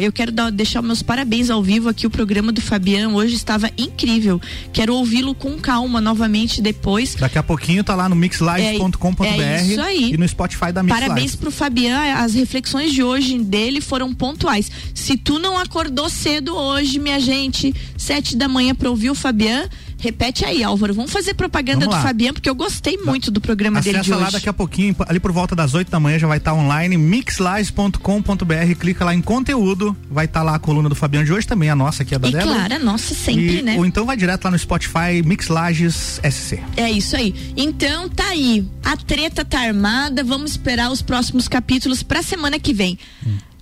eu 0.00 0.12
quero 0.12 0.32
dar- 0.32 0.50
deixar 0.50 0.80
meus 0.82 1.02
parabéns 1.02 1.50
ao 1.50 1.62
vivo 1.62 1.88
aqui. 1.88 2.06
O 2.06 2.10
programa 2.10 2.52
do 2.52 2.60
Fabiano 2.60 3.14
hoje 3.16 3.34
estava 3.34 3.70
incrível. 3.76 4.40
Quero 4.72 4.94
ouvi-lo 4.94 5.34
com 5.34 5.58
calma 5.58 6.00
novamente 6.00 6.62
depois. 6.62 7.14
Daqui 7.14 7.38
a 7.38 7.42
pouquinho 7.42 7.82
tá 7.84 7.94
lá 7.94 8.08
no 8.08 8.16
mixlive.com.br 8.16 9.24
É 9.26 9.62
isso 9.66 9.80
aí. 9.80 10.12
e 10.12 10.16
no 10.16 10.26
Spotify 10.28 10.72
da 10.72 10.82
Mix 10.82 10.94
Parabéns 10.94 11.24
Live. 11.32 11.36
pro 11.38 11.50
Fabiano, 11.50 12.18
as 12.18 12.34
reflexões 12.34 12.92
de 12.92 13.02
hoje 13.02 13.34
dele 13.44 13.80
foram 13.80 14.12
pontuais. 14.12 14.70
Se 14.94 15.16
tu 15.16 15.38
não 15.38 15.58
acordou 15.58 16.08
cedo 16.08 16.56
hoje, 16.56 16.98
minha 16.98 17.20
gente, 17.20 17.74
sete 17.96 18.36
da 18.36 18.48
manhã 18.48 18.74
pra 18.74 18.90
ouvir 18.90 19.10
o 19.10 19.14
Fabiano, 19.14 19.68
repete 20.04 20.44
aí, 20.44 20.62
Álvaro. 20.62 20.92
Vamos 20.94 21.10
fazer 21.10 21.34
propaganda 21.34 21.86
Vamos 21.86 21.96
do. 22.00 22.02
Fabiano, 22.02 22.34
porque 22.34 22.48
eu 22.50 22.54
gostei 22.54 22.96
muito 22.98 23.30
do 23.30 23.40
programa 23.40 23.80
dele 23.80 23.94
de 23.94 24.00
Acessa 24.00 24.16
lá 24.16 24.22
hoje. 24.24 24.32
daqui 24.32 24.48
a 24.48 24.52
pouquinho, 24.52 24.94
ali 25.08 25.18
por 25.18 25.32
volta 25.32 25.56
das 25.56 25.74
8 25.74 25.90
da 25.90 25.98
manhã 25.98 26.18
já 26.18 26.26
vai 26.26 26.38
estar 26.38 26.52
online, 26.54 26.96
mixlives.com.br, 26.96 28.74
clica 28.78 29.04
lá 29.04 29.14
em 29.14 29.22
conteúdo, 29.22 29.96
vai 30.10 30.26
estar 30.26 30.42
lá 30.42 30.54
a 30.54 30.58
coluna 30.58 30.88
do 30.88 30.94
Fabiano 30.94 31.24
de 31.26 31.32
hoje 31.32 31.46
também, 31.46 31.70
a 31.70 31.76
nossa 31.76 32.02
aqui, 32.02 32.14
a 32.14 32.18
da 32.18 32.28
E 32.28 32.32
Débora. 32.32 32.54
claro, 32.54 32.74
a 32.74 32.78
nossa 32.78 33.14
sempre, 33.14 33.58
E- 33.58 33.62
né? 33.62 33.76
Ou 33.78 33.86
então 33.86 34.04
vai 34.06 34.16
direto 34.16 34.44
lá 34.44 34.50
no 34.50 34.58
Spotify, 34.58 35.22
Mix 35.24 35.48
Lages 35.48 36.20
SC. 36.22 36.60
É 36.76 36.90
isso 36.90 37.16
aí. 37.16 37.34
Então 37.56 38.08
tá 38.08 38.28
aí. 38.28 38.66
A 38.84 38.96
treta 38.96 39.44
tá 39.44 39.60
armada. 39.60 40.22
Vamos 40.22 40.52
esperar 40.52 40.90
os 40.90 41.00
próximos 41.02 41.48
capítulos 41.48 42.02
pra 42.02 42.22
semana 42.22 42.58
que 42.58 42.72
vem. 42.72 42.98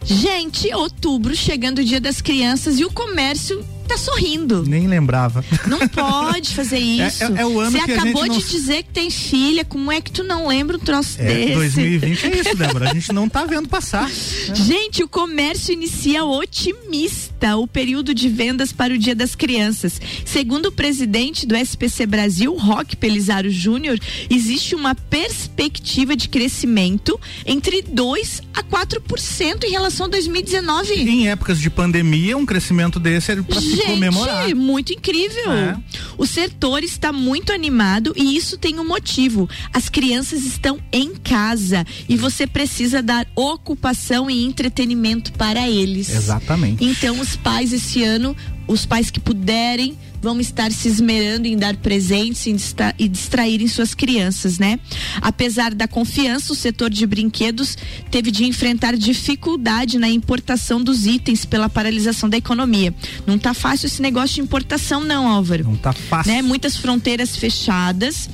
Gente, 0.05 0.73
outubro, 0.75 1.35
chegando 1.37 1.79
o 1.79 1.85
dia 1.85 2.01
das 2.01 2.21
crianças 2.21 2.79
e 2.81 2.85
o 2.85 2.91
comércio 2.91 3.65
tá 3.83 3.97
sorrindo. 3.97 4.63
Nem 4.67 4.87
lembrava. 4.87 5.45
Não 5.67 5.87
pode 5.89 6.55
fazer 6.55 6.79
isso. 6.79 7.23
é- 7.37 7.43
é 7.43 7.47
o 7.47 7.61
ano 7.61 7.73
Você 7.73 7.85
que 7.85 7.93
a 7.93 7.95
acabou 7.95 8.23
gente 8.25 8.29
não- 8.33 8.39
de 8.39 8.51
dizer 8.51 8.83
que 8.85 8.91
tem 8.91 9.11
filha. 9.11 9.65
Como 9.65 9.91
é 9.93 10.01
que 10.01 10.11
tu 10.11 10.23
não 10.25 10.47
lembra 10.49 10.77
um 10.77 10.81
troço 10.81 11.17
É, 11.21 11.25
desse? 11.27 11.55
2020 11.55 12.25
é 12.27 12.41
isso, 12.41 12.55
Débora. 12.57 12.91
A 12.91 12.95
gente 12.95 13.13
não 13.13 13.29
tá 13.29 13.45
vendo 13.45 13.69
passar. 13.69 14.11
Gente, 14.55 15.03
o 15.03 15.09
comércio 15.09 15.73
inicia 15.73 16.25
otimista 16.25 17.57
o 17.57 17.67
período 17.67 18.15
de 18.15 18.29
vendas 18.29 18.73
para 18.73 18.95
o 18.95 18.99
Dia 18.99 19.15
das 19.15 19.35
Crianças. 19.35 20.01
Segundo 20.25 20.67
o 20.67 20.73
presidente 20.73 21.45
do 21.47 21.57
SPC 21.57 22.07
Brasil, 22.07 22.55
Roque 22.57 22.97
Pelizaro 22.97 23.51
Júnior, 23.51 23.99
existe 24.31 24.75
uma 24.75 24.95
perspectiva 24.95 26.15
de 26.15 26.29
crescimento 26.29 27.19
entre 27.45 27.83
2 27.83 28.43
a 28.55 28.63
4% 28.63 29.65
em 29.65 29.71
relação 29.71 30.07
a 30.07 30.09
2019. 30.11 30.95
Em 30.95 31.29
épocas 31.29 31.59
de 31.59 31.69
pandemia, 31.69 32.37
um 32.37 32.47
crescimento 32.47 33.01
desse 33.01 33.33
é 33.33 33.37
pra 33.43 33.61
Gente, 33.77 33.87
comemorar. 33.87 34.55
muito 34.55 34.93
incrível. 34.93 35.53
É. 35.53 35.77
O 36.17 36.27
setor 36.27 36.83
está 36.83 37.13
muito 37.13 37.53
animado 37.53 38.13
e 38.17 38.37
isso 38.37 38.57
tem 38.59 38.79
um 38.79 38.87
motivo. 38.87 39.49
As 39.73 39.89
crianças 39.89 40.45
estão 40.45 40.79
em 40.93 41.15
casa 41.15 41.85
e 42.09 42.17
você 42.17 42.47
precisa 42.47 43.03
dar 43.03 43.27
ocupação 43.35 44.31
e 44.31 44.45
entretenimento 44.45 45.33
para 45.33 45.69
eles. 45.69 46.09
Exatamente. 46.09 46.85
Então, 46.85 47.21
os 47.21 47.37
pais 47.37 47.73
esse 47.73 48.03
ano, 48.03 48.37
os 48.67 48.87
pais 48.87 49.11
que 49.11 49.21
puderem, 49.21 49.97
vão 50.23 50.39
estar 50.39 50.71
se 50.71 50.87
esmerando 50.87 51.49
em 51.49 51.57
dar 51.57 51.77
presentes 51.77 52.47
e 52.47 52.53
distra- 52.53 52.95
e 52.97 53.09
distraírem 53.09 53.67
suas 53.67 53.93
crianças, 53.93 54.57
né? 54.57 54.79
Apesar 55.21 55.75
da 55.75 55.89
confiança, 55.89 56.53
o 56.53 56.57
setor 56.57 56.89
de 56.89 57.05
brinquedos 57.05 57.77
teve 58.09 58.31
de 58.31 58.45
enfrentar 58.45 58.97
dificuldade 58.97 59.99
na 59.99 60.09
importação 60.09 60.81
dos 60.81 61.07
itens 61.07 61.45
pela 61.45 61.69
paralisação 61.69 62.31
da 62.31 62.37
economia. 62.37 62.95
Não 63.27 63.37
tá 63.37 63.53
fácil 63.53 63.87
esse 63.87 64.01
negócio 64.01 64.37
de 64.37 64.43
importação, 64.43 65.03
não, 65.03 65.27
Álvaro. 65.27 65.65
Não 65.65 65.77
tá 65.77 65.93
fácil. 65.93 66.33
Né? 66.33 66.41
Muitas 66.41 66.77
fronteiras 66.77 67.37
fechadas. 67.37 68.31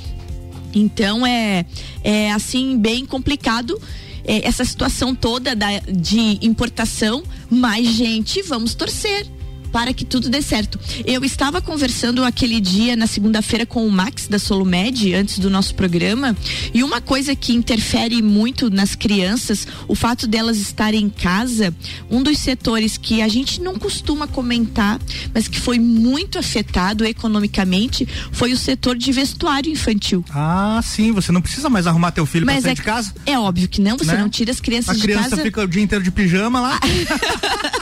Então 0.75 1.27
é, 1.27 1.65
é 2.05 2.31
assim 2.33 2.77
bem 2.79 3.07
complicado 3.07 3.81
é, 4.25 4.47
essa 4.47 4.63
situação 4.63 5.15
toda 5.15 5.57
da, 5.57 5.79
de 5.91 6.39
importação, 6.43 7.23
mas 7.49 7.87
gente, 7.89 8.43
vamos 8.43 8.75
torcer 8.75 9.27
para 9.73 9.93
que 9.95 10.05
tudo 10.05 10.29
dê 10.29 10.41
certo. 10.43 10.79
Eu 11.05 11.25
estava 11.25 11.61
conversando 11.61 12.25
aquele 12.25 12.61
dia 12.61 12.97
na 12.97 13.07
segunda-feira 13.07 13.65
com 13.67 13.87
o 13.87 13.91
Max 13.91 14.27
da 14.29 14.39
Solumed 14.39 15.15
antes 15.15 15.39
do 15.39 15.51
nosso 15.51 15.75
programa 15.75 16.37
e 16.75 16.83
uma 16.83 17.01
coisa 17.01 17.35
que 17.37 17.53
interfere 17.53 18.21
muito 18.23 18.71
nas 18.71 18.95
crianças, 18.95 19.67
o 19.87 19.95
fato 19.95 20.27
delas 20.27 20.57
estarem 20.59 21.05
em 21.05 21.09
casa, 21.11 21.75
um 22.11 22.23
dos 22.23 22.39
setores 22.39 22.97
que 22.97 23.23
a 23.23 23.29
gente 23.29 23.61
não 23.61 23.79
costuma 23.79 24.27
comentar, 24.27 24.99
mas 25.35 25.47
que 25.49 25.59
foi 25.61 25.79
muito 25.79 26.39
afetado 26.39 27.05
economicamente, 27.05 28.07
foi 28.33 28.53
o 28.53 28.57
setor 28.57 28.97
de 28.97 29.13
vestuário 29.13 29.71
infantil. 29.71 30.25
Ah, 30.31 30.81
sim, 30.83 31.13
você 31.13 31.31
não 31.33 31.41
precisa 31.41 31.69
mais 31.69 31.87
arrumar 31.87 32.11
teu 32.13 32.27
filho 32.27 32.45
pra 32.45 32.55
Mas 32.55 32.63
sair 32.65 32.73
é, 32.73 32.75
de 32.75 32.83
casa. 32.83 33.13
é 33.27 33.39
óbvio 33.39 33.69
que 33.69 33.81
não, 33.81 33.97
você 33.97 34.13
Né? 34.13 34.19
não 34.21 34.29
tira 34.29 34.51
as 34.51 34.61
crianças 34.61 34.91
A 34.91 34.95
de 34.95 35.03
criança 35.03 35.31
casa. 35.31 35.43
fica 35.43 35.63
o 35.63 35.67
dia 35.69 35.83
inteiro 35.83 36.03
de 36.05 36.11
pijama 36.11 36.61
lá. 36.61 36.81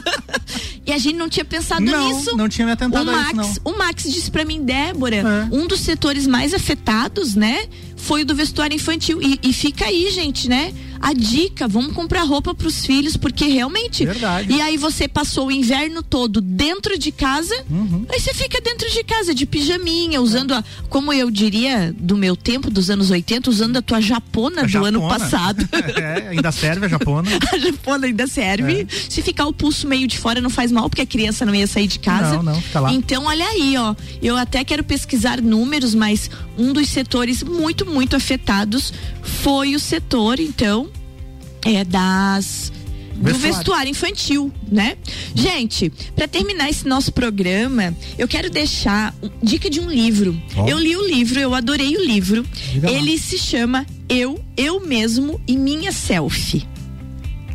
E 0.87 0.93
a 0.93 0.99
gente 0.99 1.17
não 1.17 1.29
tinha 1.29 1.45
pensado 1.45 1.85
Não, 1.85 2.15
nisso. 2.15 2.37
não 2.37 2.49
tinha 2.49 2.65
me 2.65 2.73
atentado 2.73 3.09
o 3.09 3.13
Max, 3.13 3.31
isso, 3.51 3.61
não. 3.65 3.73
O 3.75 3.79
Max 3.79 4.03
disse 4.05 4.31
pra 4.31 4.45
mim, 4.45 4.63
Débora, 4.65 5.17
É. 5.17 5.23
um 5.55 5.67
dos 5.67 5.81
setores 5.81 6.27
mais 6.29 6.55
afetados, 6.55 7.35
né? 7.35 7.67
Foi 7.97 8.23
o 8.23 8.25
do 8.27 8.35
vestuário 8.35 8.75
infantil. 8.75 9.21
E, 9.23 9.39
e 9.43 9.53
fica 9.53 9.87
aí, 9.87 10.11
gente, 10.11 10.49
né? 10.49 10.73
A 11.01 11.13
dica, 11.13 11.69
vamos 11.69 11.93
comprar 11.93 12.23
roupa 12.23 12.55
pros 12.55 12.85
filhos, 12.87 13.17
porque 13.19 13.47
realmente. 13.47 14.05
Verdade. 14.07 14.51
E 14.53 14.61
aí 14.63 14.77
você 14.79 15.07
passou 15.07 15.49
o 15.49 15.53
inverno 15.53 16.03
todo 16.03 16.41
dentro 16.41 16.99
de 16.99 17.13
casa, 17.13 17.55
Uhum. 17.71 18.07
aí 18.09 18.19
você 18.19 18.33
fica 18.33 18.61
dentro 18.63 18.91
de 18.91 19.05
casa, 19.05 19.35
de 19.35 19.45
pijaminha, 19.45 20.23
usando 20.23 20.53
a, 20.55 20.65
como 20.89 21.13
eu 21.13 21.31
diria, 21.31 21.95
do 21.99 22.17
meu 22.17 22.35
tempo, 22.35 22.71
dos 22.71 22.89
anos 22.89 23.11
80, 23.11 23.51
usando 23.51 23.77
a 23.77 23.83
tua 23.83 24.01
japona 24.01 24.63
A 24.63 24.67
do 24.67 24.85
ano 24.85 25.01
japona. 25.01 25.19
passado. 25.19 25.69
é, 26.01 26.29
ainda 26.29 26.51
serve 26.51 26.87
a 26.87 26.89
japona. 26.89 27.29
A 27.53 27.59
japona 27.59 28.07
ainda 28.07 28.27
serve. 28.27 28.83
É. 28.83 28.87
Se 29.11 29.21
ficar 29.23 29.47
o 29.47 29.53
pulso 29.53 29.87
meio 29.87 30.07
de 30.09 30.19
fora 30.19 30.41
não 30.41 30.51
faz 30.51 30.73
mal, 30.73 30.89
porque 30.89 31.03
a 31.03 31.07
criança 31.07 31.45
não 31.45 31.55
ia 31.55 31.67
sair 31.67 31.87
de 31.87 31.99
casa. 31.99 32.37
Não, 32.37 32.43
não, 32.43 32.61
fica 32.63 32.81
lá. 32.81 32.93
Então, 32.93 33.25
olha 33.27 33.45
aí, 33.47 33.77
ó. 33.77 33.95
Eu 34.23 34.37
até 34.37 34.65
quero 34.65 34.83
pesquisar 34.83 35.41
números, 35.43 35.95
mas 35.95 36.31
um 36.59 36.73
dos 36.73 36.89
setores 36.89 37.43
muito, 37.43 37.85
muito 37.85 37.96
afetados 38.17 38.93
foi 39.23 39.75
o 39.75 39.81
setor, 39.81 40.41
então, 40.41 40.89
é 41.65 41.85
das 41.85 42.73
do 43.17 43.25
Vestuário. 43.25 43.55
vestuário 43.55 43.91
infantil, 43.91 44.53
né? 44.71 44.97
Gente, 45.35 45.91
para 46.15 46.29
terminar 46.29 46.69
esse 46.69 46.87
nosso 46.87 47.13
programa, 47.13 47.97
eu 48.19 48.29
quero 48.29 48.51
deixar 48.51 49.15
dica 49.43 49.71
de 49.71 49.81
um 49.81 49.91
livro. 49.91 50.39
Ó. 50.55 50.69
Eu 50.69 50.79
li 50.79 50.97
o 50.97 51.07
livro, 51.07 51.41
eu 51.41 51.55
adorei 51.55 51.97
o 51.97 52.05
livro. 52.05 52.45
Diga 52.73 52.91
lá. 52.91 52.97
Ele 52.97 53.19
se 53.19 53.39
chama 53.39 53.87
Eu, 54.09 54.39
Eu 54.57 54.81
Mesmo 54.81 55.41
e 55.47 55.57
Minha 55.57 55.93
Selfie. 55.93 56.67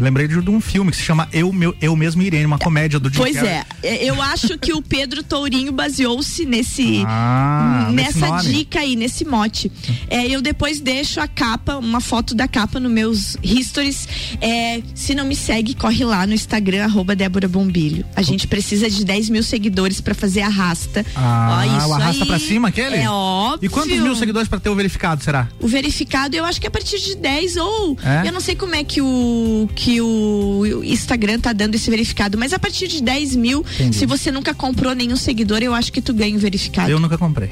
Lembrei 0.02 0.28
de, 0.28 0.38
um 0.50 0.60
filme 0.60 0.92
que 0.92 0.98
se 0.98 1.04
chama 1.04 1.30
Eu, 1.32 1.54
Meu, 1.54 1.76
Eu 1.80 1.96
Mesmo 1.96 2.22
Irene, 2.22 2.46
uma 2.46 2.58
comédia 2.58 3.00
do 3.00 3.10
Jim 3.10 3.18
Pois 3.18 3.36
Carrey. 3.36 3.52
é, 3.52 3.66
é, 3.84 4.04
eu 4.10 4.22
acho 4.22 4.58
que 4.58 4.74
o 4.74 4.82
Pedro 4.82 5.24
Tourinho 5.24 5.72
baseou-se 5.72 6.46
nesse 6.46 7.04
Ah, 7.08 7.88
nesse 7.92 8.18
nessa 8.20 8.28
nome. 8.38 8.50
dica 8.52 8.80
aí, 8.80 8.96
nesse 8.96 9.24
mote. 9.24 9.72
É, 10.10 10.28
eu 10.28 10.42
depois 10.42 10.80
deixo 10.82 11.20
a 11.20 11.28
capa, 11.28 11.78
uma 11.78 12.02
foto 12.02 12.34
da 12.34 12.48
capa 12.48 12.80
nos 12.80 12.92
meus 12.92 13.38
histories. 13.44 14.08
É, 14.42 14.82
se 14.96 15.14
não 15.14 15.26
me 15.26 15.36
segue, 15.36 15.74
corre 15.76 16.04
lá 16.04 16.26
no 16.26 16.34
Instagram, 16.34 16.84
arroba 16.86 17.16
Débora 17.16 17.48
Bombilho. 17.48 18.04
A 18.16 18.22
gente 18.22 18.48
precisa 18.48 18.90
de 18.90 19.06
10 19.06 19.30
mil 19.30 19.44
seguidores 19.44 20.02
pra 20.02 20.16
fazer 20.16 20.42
arrasta. 20.42 21.06
Ah, 21.16 21.60
Ó, 21.68 21.78
isso 21.78 21.88
o 21.88 21.94
arrasta 21.94 22.24
aí 22.24 22.28
pra 22.28 22.40
cima 22.40 22.68
aquele? 22.70 22.96
É 22.96 23.10
óbvio. 23.10 23.66
E 23.68 23.70
quantos 23.70 23.98
mil 24.00 24.16
seguidores 24.16 24.48
pra 24.50 24.60
ter 24.60 24.70
o 24.70 24.76
verificado, 24.76 25.24
será? 25.24 25.48
O 25.60 25.68
verificado, 25.68 26.36
eu 26.36 26.44
acho 26.46 26.60
que 26.60 26.66
é 26.66 26.70
a 26.70 26.72
partir 26.72 27.00
de 27.00 27.16
10 27.16 27.58
ou. 27.58 27.98
É? 28.04 28.28
Eu 28.28 28.32
não 28.32 28.40
sei 28.42 28.56
como 28.56 28.74
é 28.76 28.84
que 28.84 29.02
o, 29.02 29.70
que 29.76 29.91
o 30.00 30.82
Instagram 30.84 31.40
tá 31.40 31.52
dando 31.52 31.76
esse 31.76 31.90
verificado, 31.90 32.38
mas 32.38 32.54
a 32.54 32.60
partir 32.60 32.88
de 32.88 33.02
10 33.02 33.36
mil, 33.36 33.66
Entendi. 33.76 33.98
se 33.98 34.06
você 34.06 34.32
nunca 34.32 34.54
comprou 34.54 34.94
nenhum 34.94 35.18
seguidor, 35.18 35.60
eu 35.62 35.74
acho 35.74 35.92
que 35.92 36.02
tu 36.02 36.14
ganha 36.14 36.38
o 36.38 36.40
verificado. 36.40 36.90
Eu 36.92 37.00
nunca 37.00 37.18
comprei. 37.18 37.50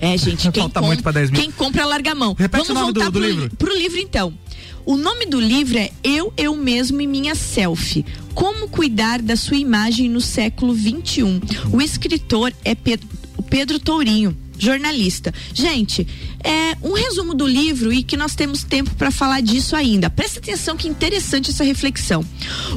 É, 0.00 0.16
gente, 0.18 0.50
quem, 0.52 0.62
Falta 0.64 0.80
com- 0.80 0.86
muito 0.86 1.02
pra 1.02 1.12
10 1.12 1.30
mil. 1.30 1.40
quem 1.40 1.50
compra 1.50 1.86
larga 1.86 2.12
a 2.12 2.14
mão. 2.14 2.34
Repete 2.38 2.70
o 2.70 2.74
nome 2.74 2.92
do- 2.92 3.00
voltar 3.00 3.10
do 3.10 3.18
pro, 3.20 3.28
livro. 3.28 3.56
Pro 3.56 3.74
livro, 3.76 3.98
então. 3.98 4.34
O 4.84 4.96
nome 4.96 5.26
do 5.26 5.38
livro 5.38 5.76
é 5.78 5.90
Eu, 6.02 6.32
Eu 6.36 6.56
Mesmo 6.56 7.00
e 7.00 7.06
Minha 7.06 7.34
Selfie. 7.34 8.06
Como 8.34 8.68
cuidar 8.68 9.20
da 9.20 9.36
sua 9.36 9.56
imagem 9.56 10.08
no 10.08 10.20
século 10.20 10.74
XXI. 10.74 11.40
O 11.70 11.82
escritor 11.82 12.52
é 12.64 12.74
Pedro, 12.74 13.06
o 13.36 13.42
Pedro 13.42 13.78
Tourinho. 13.78 14.34
Jornalista. 14.58 15.32
Gente, 15.54 16.06
é 16.42 16.76
um 16.82 16.92
resumo 16.92 17.34
do 17.34 17.46
livro 17.46 17.92
e 17.92 18.02
que 18.02 18.16
nós 18.16 18.34
temos 18.34 18.62
tempo 18.62 18.94
para 18.94 19.10
falar 19.10 19.40
disso 19.40 19.74
ainda. 19.74 20.10
Presta 20.10 20.38
atenção 20.38 20.76
que 20.76 20.88
interessante 20.88 21.50
essa 21.50 21.64
reflexão. 21.64 22.24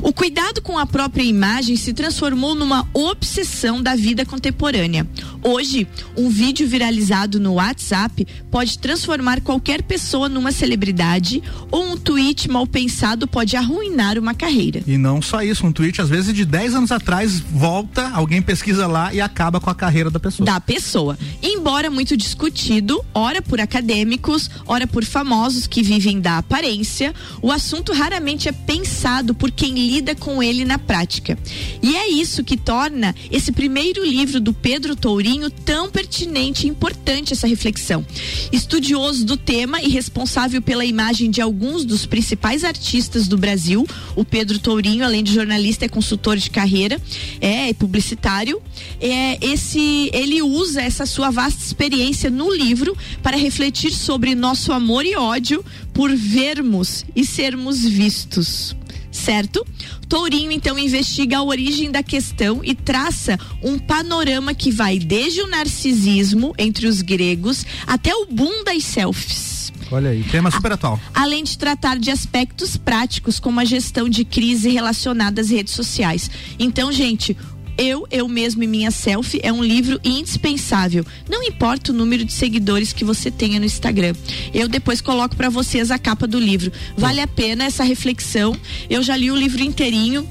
O 0.02 0.14
cuidado 0.14 0.62
com 0.62 0.78
a 0.78 0.86
própria 0.86 1.24
imagem 1.24 1.76
se 1.76 1.94
transformou 1.94 2.56
numa 2.56 2.88
obsessão 2.94 3.82
da 3.82 3.96
vida 3.96 4.26
contemporânea. 4.26 5.08
Hoje, 5.44 5.88
um 6.18 6.30
vídeo 6.30 6.68
viralizado 6.68 7.40
no 7.40 7.54
WhatsApp 7.54 8.28
pode 8.50 8.78
transformar 8.80 9.42
qualquer 9.42 9.82
pessoa 9.82 10.30
numa 10.30 10.52
celebridade 10.52 11.42
ou 11.72 11.84
um 11.84 11.98
tweet 11.98 12.50
mal 12.50 12.68
pensado 12.68 13.28
pode 13.28 13.56
arruinar 13.56 14.18
uma 14.18 14.34
carreira. 14.34 14.82
E 14.86 14.98
não 14.98 15.22
só 15.22 15.42
isso, 15.42 15.66
um 15.66 15.72
tweet, 15.72 16.02
às 16.02 16.10
vezes, 16.10 16.34
de 16.34 16.46
10 16.46 16.76
anos 16.76 16.92
atrás, 16.92 17.40
volta, 17.40 18.10
alguém 18.10 18.42
pesquisa 18.42 18.88
lá 18.88 19.14
e 19.14 19.22
acaba 19.22 19.60
com 19.60 19.70
a 19.70 19.76
carreira 19.76 20.10
da 20.10 20.20
pessoa. 20.20 20.46
da 20.46 20.60
pessoa. 20.60 21.18
Embora 21.42 21.71
muito 21.90 22.18
discutido, 22.18 23.02
ora 23.14 23.42
por 23.42 23.62
acadêmicos, 23.62 24.50
ora 24.68 24.86
por 24.86 25.06
famosos 25.06 25.68
que 25.68 25.82
vivem 25.82 26.20
da 26.20 26.38
aparência, 26.38 27.16
o 27.42 27.50
assunto 27.50 27.94
raramente 27.94 28.50
é 28.50 28.52
pensado 28.52 29.34
por 29.34 29.50
quem 29.50 29.74
lida 29.74 30.14
com 30.14 30.44
ele 30.44 30.66
na 30.66 30.78
prática. 30.78 31.40
E 31.82 31.96
é 31.96 32.10
isso 32.10 32.44
que 32.44 32.58
torna 32.58 33.16
esse 33.32 33.54
primeiro 33.54 34.06
livro 34.06 34.42
do 34.42 34.54
Pedro 34.54 34.98
Tourinho 34.98 35.50
tão 35.50 35.90
pertinente 35.90 36.68
e 36.68 36.70
importante 36.70 37.32
essa 37.32 37.48
reflexão. 37.48 38.06
Estudioso 38.52 39.26
do 39.26 39.38
tema 39.38 39.82
e 39.82 39.88
responsável 39.88 40.62
pela 40.62 40.84
imagem 40.84 41.32
de 41.32 41.40
alguns 41.40 41.86
dos 41.86 42.06
principais 42.06 42.66
artistas 42.66 43.30
do 43.30 43.38
Brasil, 43.38 43.88
o 44.14 44.26
Pedro 44.26 44.60
Tourinho, 44.60 45.06
além 45.06 45.24
de 45.24 45.34
jornalista, 45.34 45.86
é 45.86 45.90
consultor 45.90 46.36
de 46.36 46.50
carreira, 46.50 47.02
é 47.40 47.74
publicitário. 47.74 48.62
É, 49.00 49.38
esse, 49.42 50.10
ele 50.12 50.42
usa 50.42 50.82
essa 50.82 51.06
sua 51.06 51.30
vasta 51.32 51.61
experiência 51.66 52.30
no 52.30 52.54
livro 52.54 52.96
para 53.22 53.38
refletir 53.38 53.92
sobre 53.92 54.36
nosso 54.36 54.72
amor 54.72 55.06
e 55.06 55.16
ódio 55.16 55.64
por 55.94 56.14
vermos 56.16 57.06
e 57.16 57.26
sermos 57.26 57.84
vistos. 57.84 58.76
Certo? 59.12 59.66
Tourinho 60.08 60.52
então 60.52 60.80
investiga 60.80 61.38
a 61.38 61.44
origem 61.44 61.92
da 61.92 62.02
questão 62.02 62.62
e 62.64 62.74
traça 62.74 63.38
um 63.62 63.78
panorama 63.78 64.54
que 64.54 64.72
vai 64.72 64.98
desde 64.98 65.42
o 65.42 65.48
narcisismo 65.48 66.54
entre 66.58 66.88
os 66.88 67.02
gregos 67.02 67.66
até 67.86 68.16
o 68.16 68.26
boom 68.26 68.64
das 68.64 68.84
selfies 68.86 69.62
Olha 69.92 70.12
aí, 70.12 70.24
tema 70.24 70.50
super 70.50 70.72
atual. 70.72 71.00
além 71.14 71.44
de 71.44 71.58
tratar 71.58 72.00
de 72.00 72.10
aspectos 72.10 72.78
práticos 72.78 73.40
como 73.40 73.60
a 73.60 73.66
gestão 73.66 74.08
de 74.08 74.24
crise 74.24 74.70
relacionada 74.70 75.42
às 75.42 75.50
redes 75.50 75.74
sociais. 75.74 76.32
Então, 76.58 76.92
gente, 76.94 77.36
eu, 77.82 78.08
eu 78.12 78.28
mesmo 78.28 78.62
e 78.62 78.68
minha 78.68 78.92
selfie 78.92 79.40
é 79.42 79.52
um 79.52 79.64
livro 79.64 80.00
indispensável. 80.04 81.04
Não 81.28 81.42
importa 81.42 81.92
o 81.92 81.96
número 81.96 82.24
de 82.24 82.32
seguidores 82.32 82.94
que 82.94 83.04
você 83.04 83.32
tenha 83.32 83.60
no 83.60 83.66
Instagram. 83.66 84.14
Eu 84.54 84.68
depois 84.68 85.02
coloco 85.02 85.36
para 85.36 85.50
vocês 85.50 85.90
a 85.90 85.98
capa 85.98 86.28
do 86.28 86.40
livro. 86.40 86.72
Vale 86.96 87.22
a 87.22 87.28
pena 87.28 87.66
essa 87.66 87.84
reflexão. 87.84 88.56
Eu 88.88 89.02
já 89.02 89.18
li 89.18 89.32
o 89.32 89.36
livro 89.36 89.64
inteirinho. 89.64 90.28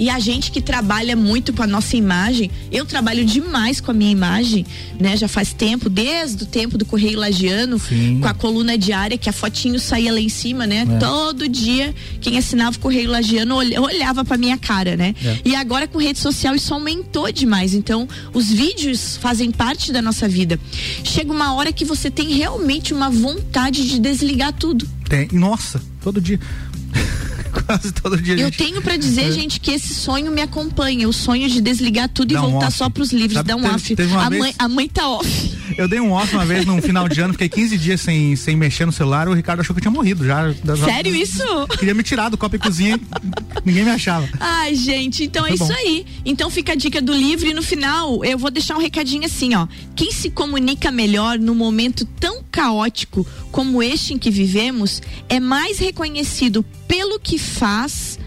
E 0.00 0.08
a 0.08 0.18
gente 0.18 0.50
que 0.50 0.62
trabalha 0.62 1.14
muito 1.14 1.52
com 1.52 1.62
a 1.62 1.66
nossa 1.66 1.94
imagem, 1.94 2.50
eu 2.72 2.86
trabalho 2.86 3.22
demais 3.22 3.82
com 3.82 3.90
a 3.90 3.94
minha 3.94 4.10
imagem, 4.10 4.64
né? 4.98 5.14
Já 5.14 5.28
faz 5.28 5.52
tempo, 5.52 5.90
desde 5.90 6.44
o 6.44 6.46
tempo 6.46 6.78
do 6.78 6.86
Correio 6.86 7.18
Lagiano, 7.18 7.78
com 8.20 8.26
a 8.26 8.32
coluna 8.32 8.78
diária, 8.78 9.18
que 9.18 9.28
a 9.28 9.32
fotinho 9.32 9.78
saía 9.78 10.10
lá 10.10 10.18
em 10.18 10.30
cima, 10.30 10.66
né? 10.66 10.86
É. 10.90 10.98
Todo 10.98 11.46
dia, 11.46 11.94
quem 12.18 12.38
assinava 12.38 12.78
o 12.78 12.80
Correio 12.80 13.10
Lagiano 13.10 13.54
olha- 13.56 13.78
olhava 13.80 14.24
pra 14.24 14.38
minha 14.38 14.56
cara, 14.56 14.96
né? 14.96 15.14
É. 15.22 15.36
E 15.44 15.54
agora 15.54 15.86
com 15.86 15.98
rede 15.98 16.18
social 16.18 16.54
isso 16.54 16.72
aumentou 16.72 17.30
demais. 17.30 17.74
Então, 17.74 18.08
os 18.32 18.50
vídeos 18.50 19.18
fazem 19.18 19.50
parte 19.50 19.92
da 19.92 20.00
nossa 20.00 20.26
vida. 20.26 20.58
Chega 21.04 21.30
uma 21.30 21.52
hora 21.52 21.72
que 21.74 21.84
você 21.84 22.10
tem 22.10 22.32
realmente 22.32 22.94
uma 22.94 23.10
vontade 23.10 23.86
de 23.86 23.98
desligar 23.98 24.54
tudo. 24.54 24.88
Tem, 25.10 25.28
nossa, 25.32 25.78
todo 26.00 26.22
dia. 26.22 26.40
Quase 27.66 27.92
todo 27.92 28.20
dia. 28.20 28.34
Eu 28.34 28.46
gente- 28.46 28.58
tenho 28.58 28.82
pra 28.82 28.96
dizer, 28.96 29.26
É. 29.28 29.32
gente, 29.32 29.60
que 29.60 29.70
esse 29.70 29.94
sonho 29.94 30.30
me 30.32 30.40
acompanha. 30.42 31.08
O 31.08 31.12
sonho 31.12 31.48
de 31.48 31.60
desligar 31.60 32.08
tudo 32.08 32.32
Dá 32.34 32.38
e 32.38 32.42
voltar 32.42 32.68
off. 32.68 32.76
só 32.76 32.88
pros 32.88 33.12
livros, 33.12 33.34
Sabe, 33.34 33.48
dar 33.48 33.56
um 33.56 33.62
teve- 33.62 33.74
off. 33.74 33.96
teve 33.96 34.14
a, 34.14 34.28
vez- 34.28 34.40
mãe, 34.42 34.54
a 34.58 34.68
mãe 34.68 34.88
tá 34.88 35.08
off. 35.08 35.58
Eu 35.78 35.86
dei 35.88 36.00
um 36.00 36.12
off 36.12 36.34
uma 36.34 36.44
vez 36.44 36.66
no 36.66 36.80
final 36.82 37.08
de 37.08 37.20
ano, 37.20 37.32
fiquei 37.32 37.48
15 37.48 37.78
dias 37.78 38.00
sem, 38.00 38.34
sem 38.36 38.56
mexer 38.56 38.84
no 38.86 38.92
celular, 38.92 39.28
o 39.28 39.34
Ricardo 39.34 39.60
achou 39.60 39.74
que 39.74 39.78
eu 39.78 39.82
tinha 39.82 39.90
morrido 39.92 40.24
já. 40.26 40.52
Sério 40.84 41.14
isso? 41.14 41.42
Queria 41.78 41.94
me 41.94 42.02
tirar 42.02 42.28
do 42.28 42.36
copo 42.36 42.56
e 42.56 42.58
cozinha, 42.58 42.98
ninguém 43.64 43.84
me 43.84 43.90
achava. 43.90 44.28
Ai, 44.38 44.74
gente, 44.74 45.24
então 45.24 45.44
é 45.46 45.48
Foi 45.48 45.54
isso 45.54 45.66
bom. 45.66 45.72
aí. 45.72 46.04
Então 46.24 46.50
fica 46.50 46.72
a 46.72 46.74
dica 46.74 47.00
do 47.00 47.12
livro 47.14 47.48
e 47.48 47.54
no 47.54 47.62
final 47.62 48.24
eu 48.24 48.36
vou 48.38 48.50
deixar 48.50 48.76
um 48.76 48.80
recadinho 48.80 49.24
assim, 49.24 49.54
ó. 49.54 49.66
Quem 49.94 50.10
se 50.12 50.30
comunica 50.30 50.90
melhor 50.90 51.38
num 51.38 51.54
momento 51.54 52.04
tão 52.18 52.42
caótico 52.50 53.26
como 53.50 53.82
este 53.82 54.14
em 54.14 54.18
que 54.18 54.30
vivemos 54.30 55.00
é 55.28 55.38
mais 55.38 55.78
reconhecido 55.78 56.64
pelo 56.86 57.18
que 57.18 57.38
faz, 57.38 58.18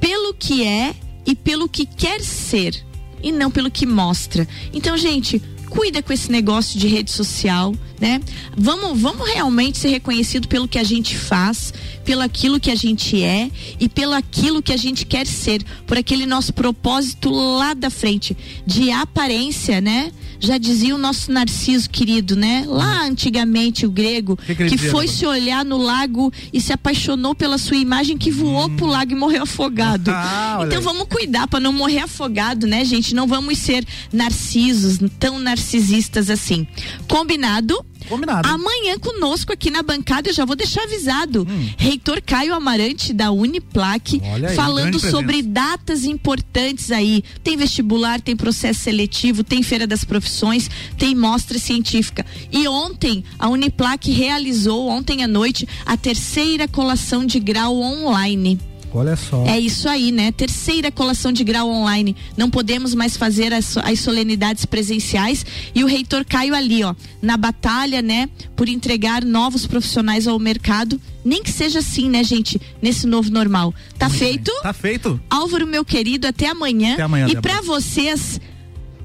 pelo 0.00 0.34
que 0.34 0.64
é 0.64 0.94
e 1.26 1.34
pelo 1.34 1.68
que 1.68 1.84
quer 1.84 2.20
ser 2.20 2.84
e 3.22 3.32
não 3.32 3.50
pelo 3.50 3.70
que 3.70 3.86
mostra. 3.86 4.46
Então, 4.72 4.96
gente, 4.96 5.42
cuida 5.68 6.02
com 6.02 6.12
esse 6.12 6.30
negócio 6.30 6.78
de 6.78 6.86
rede 6.86 7.10
social, 7.10 7.74
né? 8.00 8.20
Vamos, 8.56 9.00
vamos 9.00 9.28
realmente 9.28 9.78
ser 9.78 9.88
reconhecido 9.88 10.48
pelo 10.48 10.68
que 10.68 10.78
a 10.78 10.84
gente 10.84 11.16
faz, 11.16 11.72
pelo 12.04 12.22
aquilo 12.22 12.60
que 12.60 12.70
a 12.70 12.74
gente 12.74 13.22
é 13.22 13.50
e 13.80 13.88
pelo 13.88 14.14
aquilo 14.14 14.62
que 14.62 14.72
a 14.72 14.76
gente 14.76 15.04
quer 15.04 15.26
ser, 15.26 15.62
por 15.86 15.98
aquele 15.98 16.26
nosso 16.26 16.52
propósito 16.52 17.30
lá 17.30 17.74
da 17.74 17.90
frente, 17.90 18.36
de 18.66 18.90
aparência, 18.90 19.80
né? 19.80 20.12
Já 20.38 20.58
dizia 20.58 20.94
o 20.94 20.98
nosso 20.98 21.30
Narciso 21.32 21.88
querido, 21.88 22.36
né? 22.36 22.64
Lá 22.66 23.04
antigamente 23.04 23.86
o 23.86 23.90
grego, 23.90 24.36
que 24.36 24.54
que 24.54 24.64
dizia, 24.66 24.90
foi 24.90 25.08
se 25.08 25.26
olhar 25.26 25.64
no 25.64 25.76
lago 25.76 26.32
e 26.52 26.60
se 26.60 26.72
apaixonou 26.72 27.34
pela 27.34 27.58
sua 27.58 27.76
imagem 27.76 28.16
que 28.18 28.30
voou 28.30 28.68
pro 28.70 28.86
lago 28.86 29.12
e 29.12 29.14
morreu 29.14 29.42
afogado. 29.42 30.10
Hum. 30.10 30.14
Ah, 30.36 30.60
então 30.64 30.78
aí. 30.78 30.84
vamos 30.84 31.06
cuidar 31.08 31.46
para 31.46 31.60
não 31.60 31.72
morrer 31.72 32.00
afogado, 32.00 32.66
né, 32.66 32.84
gente? 32.84 33.14
Não 33.14 33.26
vamos 33.26 33.58
ser 33.58 33.86
narcisos, 34.12 34.98
tão 35.18 35.38
narcisistas 35.38 36.30
assim. 36.30 36.66
Combinado? 37.08 37.84
Combinado. 38.08 38.48
Amanhã 38.48 38.98
conosco 38.98 39.52
aqui 39.52 39.70
na 39.70 39.82
bancada, 39.82 40.28
eu 40.30 40.34
já 40.34 40.44
vou 40.44 40.56
deixar 40.56 40.82
avisado. 40.84 41.46
Reitor 41.76 42.20
Caio 42.24 42.54
Amarante 42.54 43.12
da 43.12 43.30
Uniplac, 43.30 44.16
Hum. 44.16 44.20
Aí, 44.46 44.54
falando 44.54 44.90
presença. 44.92 45.10
sobre 45.10 45.42
datas 45.42 46.04
importantes 46.04 46.90
aí. 46.90 47.22
Tem 47.42 47.56
vestibular, 47.56 48.20
tem 48.20 48.36
processo 48.36 48.80
seletivo, 48.80 49.42
tem 49.44 49.62
feira 49.62 49.86
das 49.86 50.04
profissões, 50.04 50.70
tem 50.98 51.14
mostra 51.14 51.58
científica. 51.58 52.24
E 52.52 52.66
ontem 52.68 53.24
a 53.38 53.48
Uniplac 53.48 54.10
realizou 54.10 54.88
ontem 54.88 55.22
à 55.24 55.28
noite 55.28 55.68
a 55.84 55.96
terceira 55.96 56.68
colação 56.68 57.24
de 57.24 57.38
grau 57.40 57.78
online. 57.80 58.58
Olha 58.92 59.14
só. 59.16 59.44
É 59.46 59.58
isso 59.58 59.88
aí, 59.88 60.10
né? 60.10 60.32
Terceira 60.32 60.90
colação 60.90 61.30
de 61.32 61.44
grau 61.44 61.68
online. 61.68 62.16
Não 62.36 62.48
podemos 62.50 62.94
mais 62.94 63.16
fazer 63.16 63.52
as, 63.52 63.76
as 63.76 64.00
solenidades 64.00 64.64
presenciais. 64.64 65.44
E 65.74 65.84
o 65.84 65.86
reitor 65.86 66.24
Caio 66.24 66.54
ali, 66.54 66.82
ó, 66.82 66.94
na 67.20 67.36
batalha, 67.36 68.00
né? 68.00 68.28
Por 68.54 68.68
entregar 68.68 69.24
novos 69.24 69.66
profissionais 69.66 70.26
ao 70.26 70.38
mercado. 70.38 71.00
Nem 71.24 71.42
que 71.42 71.50
seja 71.50 71.80
assim, 71.80 72.08
né, 72.08 72.24
gente? 72.24 72.60
Nesse 72.80 73.06
novo 73.06 73.30
normal. 73.30 73.74
Tá 73.98 74.08
feito? 74.08 74.50
Tá 74.62 74.72
feito. 74.72 75.20
Álvaro, 75.28 75.66
meu 75.66 75.84
querido, 75.84 76.26
até 76.26 76.48
amanhã. 76.48 76.94
Até 76.94 77.02
amanhã, 77.02 77.26
e 77.28 77.36
pra 77.40 77.60
vocês. 77.62 78.40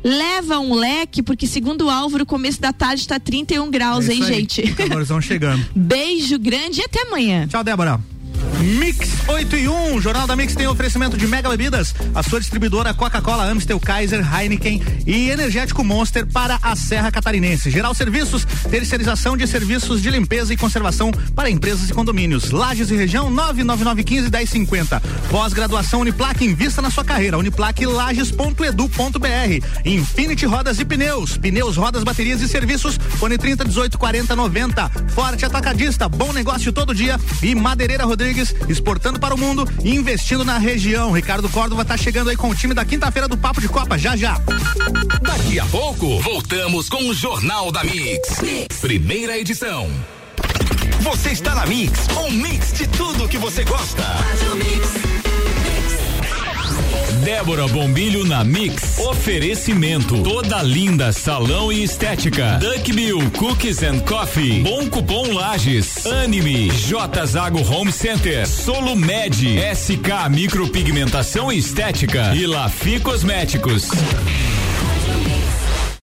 Leva 0.03 0.57
um 0.57 0.73
leque, 0.73 1.21
porque 1.21 1.45
segundo 1.45 1.85
o 1.85 1.89
Álvaro, 1.91 2.23
o 2.23 2.25
começo 2.25 2.59
da 2.59 2.73
tarde 2.73 3.07
tá 3.07 3.19
31 3.19 3.69
graus, 3.69 4.09
É 4.09 4.13
hein, 4.13 4.23
aí. 4.23 4.33
gente? 4.33 4.63
Calorzão 4.73 5.21
chegando. 5.21 5.63
Beijo 5.75 6.39
grande 6.39 6.81
e 6.81 6.83
até 6.83 7.03
amanhã. 7.03 7.47
Tchau, 7.47 7.63
Débora. 7.63 7.99
Mix 8.61 9.09
8 9.27 9.55
e 9.55 9.67
1, 9.67 9.95
o 9.95 10.01
Jornal 10.01 10.27
da 10.27 10.35
Mix 10.35 10.53
tem 10.55 10.67
oferecimento 10.67 11.17
de 11.17 11.25
mega 11.27 11.49
bebidas, 11.49 11.95
a 12.13 12.21
sua 12.21 12.39
distribuidora 12.39 12.93
Coca-Cola, 12.93 13.45
Amstel, 13.45 13.79
Kaiser, 13.79 14.21
Heineken 14.21 14.83
e 15.05 15.31
Energético 15.31 15.83
Monster 15.83 16.27
para 16.27 16.59
a 16.61 16.75
Serra 16.75 17.11
Catarinense. 17.11 17.71
Geral 17.71 17.95
Serviços, 17.95 18.45
terceirização 18.69 19.35
de 19.35 19.47
serviços 19.47 20.01
de 20.01 20.09
limpeza 20.09 20.53
e 20.53 20.57
conservação 20.57 21.11
para 21.35 21.49
empresas 21.49 21.89
e 21.89 21.93
condomínios. 21.93 22.51
Lages 22.51 22.91
e 22.91 22.95
região 22.95 23.31
99915 23.31 24.29
1050. 24.29 25.01
Pós-graduação 25.29 26.01
Uniplac, 26.01 26.43
invista 26.43 26.81
na 26.81 26.91
sua 26.91 27.03
carreira. 27.03 27.37
Uniplaclages.edu.br. 27.37 29.65
Infinity 29.85 30.45
Rodas 30.45 30.79
e 30.79 30.85
Pneus, 30.85 31.37
pneus, 31.37 31.77
rodas, 31.77 32.03
baterias 32.03 32.41
e 32.41 32.47
serviços. 32.47 32.97
Fone 33.17 33.37
30 33.37 33.65
18 33.65 33.97
40 33.97 34.35
90. 34.35 34.89
Forte 35.09 35.45
Atacadista, 35.45 36.07
bom 36.07 36.31
negócio 36.31 36.71
todo 36.71 36.93
dia 36.93 37.19
e 37.41 37.55
Madeireira 37.55 38.05
Rodrigues, 38.05 38.50
exportando 38.67 39.19
para 39.19 39.35
o 39.35 39.37
mundo 39.37 39.67
e 39.83 39.95
investindo 39.95 40.45
na 40.45 40.57
região. 40.57 41.11
Ricardo 41.11 41.49
Córdova 41.49 41.81
está 41.81 41.97
chegando 41.97 42.29
aí 42.29 42.35
com 42.35 42.49
o 42.49 42.55
time 42.55 42.73
da 42.73 42.85
quinta-feira 42.85 43.27
do 43.27 43.37
Papo 43.37 43.61
de 43.61 43.67
Copa, 43.67 43.97
já 43.97 44.15
já. 44.15 44.39
Daqui 45.21 45.59
a 45.59 45.65
pouco, 45.65 46.19
voltamos 46.21 46.89
com 46.89 47.09
o 47.09 47.13
Jornal 47.13 47.71
da 47.71 47.83
mix. 47.83 48.41
Primeira 48.79 49.37
edição. 49.37 49.89
Você 51.01 51.31
está 51.31 51.55
na 51.55 51.65
Mix, 51.65 52.07
um 52.15 52.31
mix 52.31 52.73
de 52.73 52.87
tudo 52.87 53.27
que 53.27 53.37
você 53.37 53.63
gosta. 53.63 54.03
Débora 57.21 57.67
Bombilho 57.67 58.25
na 58.25 58.43
Mix. 58.43 58.97
Oferecimento. 58.97 60.23
Toda 60.23 60.63
linda 60.63 61.11
salão 61.11 61.71
e 61.71 61.83
estética. 61.83 62.57
Duck 62.59 62.91
Bill 62.93 63.19
Cookies 63.37 63.83
and 63.83 63.99
Coffee. 63.99 64.61
Bom 64.61 64.89
cupom 64.89 65.31
Lages. 65.31 66.05
Anime. 66.07 66.69
J 66.71 67.25
Zago 67.27 67.61
Home 67.71 67.91
Center. 67.91 68.47
Solo 68.47 68.95
Med. 68.95 69.35
SK 69.75 70.29
Micropigmentação 70.31 71.51
Estética. 71.51 72.33
E 72.35 72.47
Lafi 72.47 72.99
Cosméticos. 72.99 73.89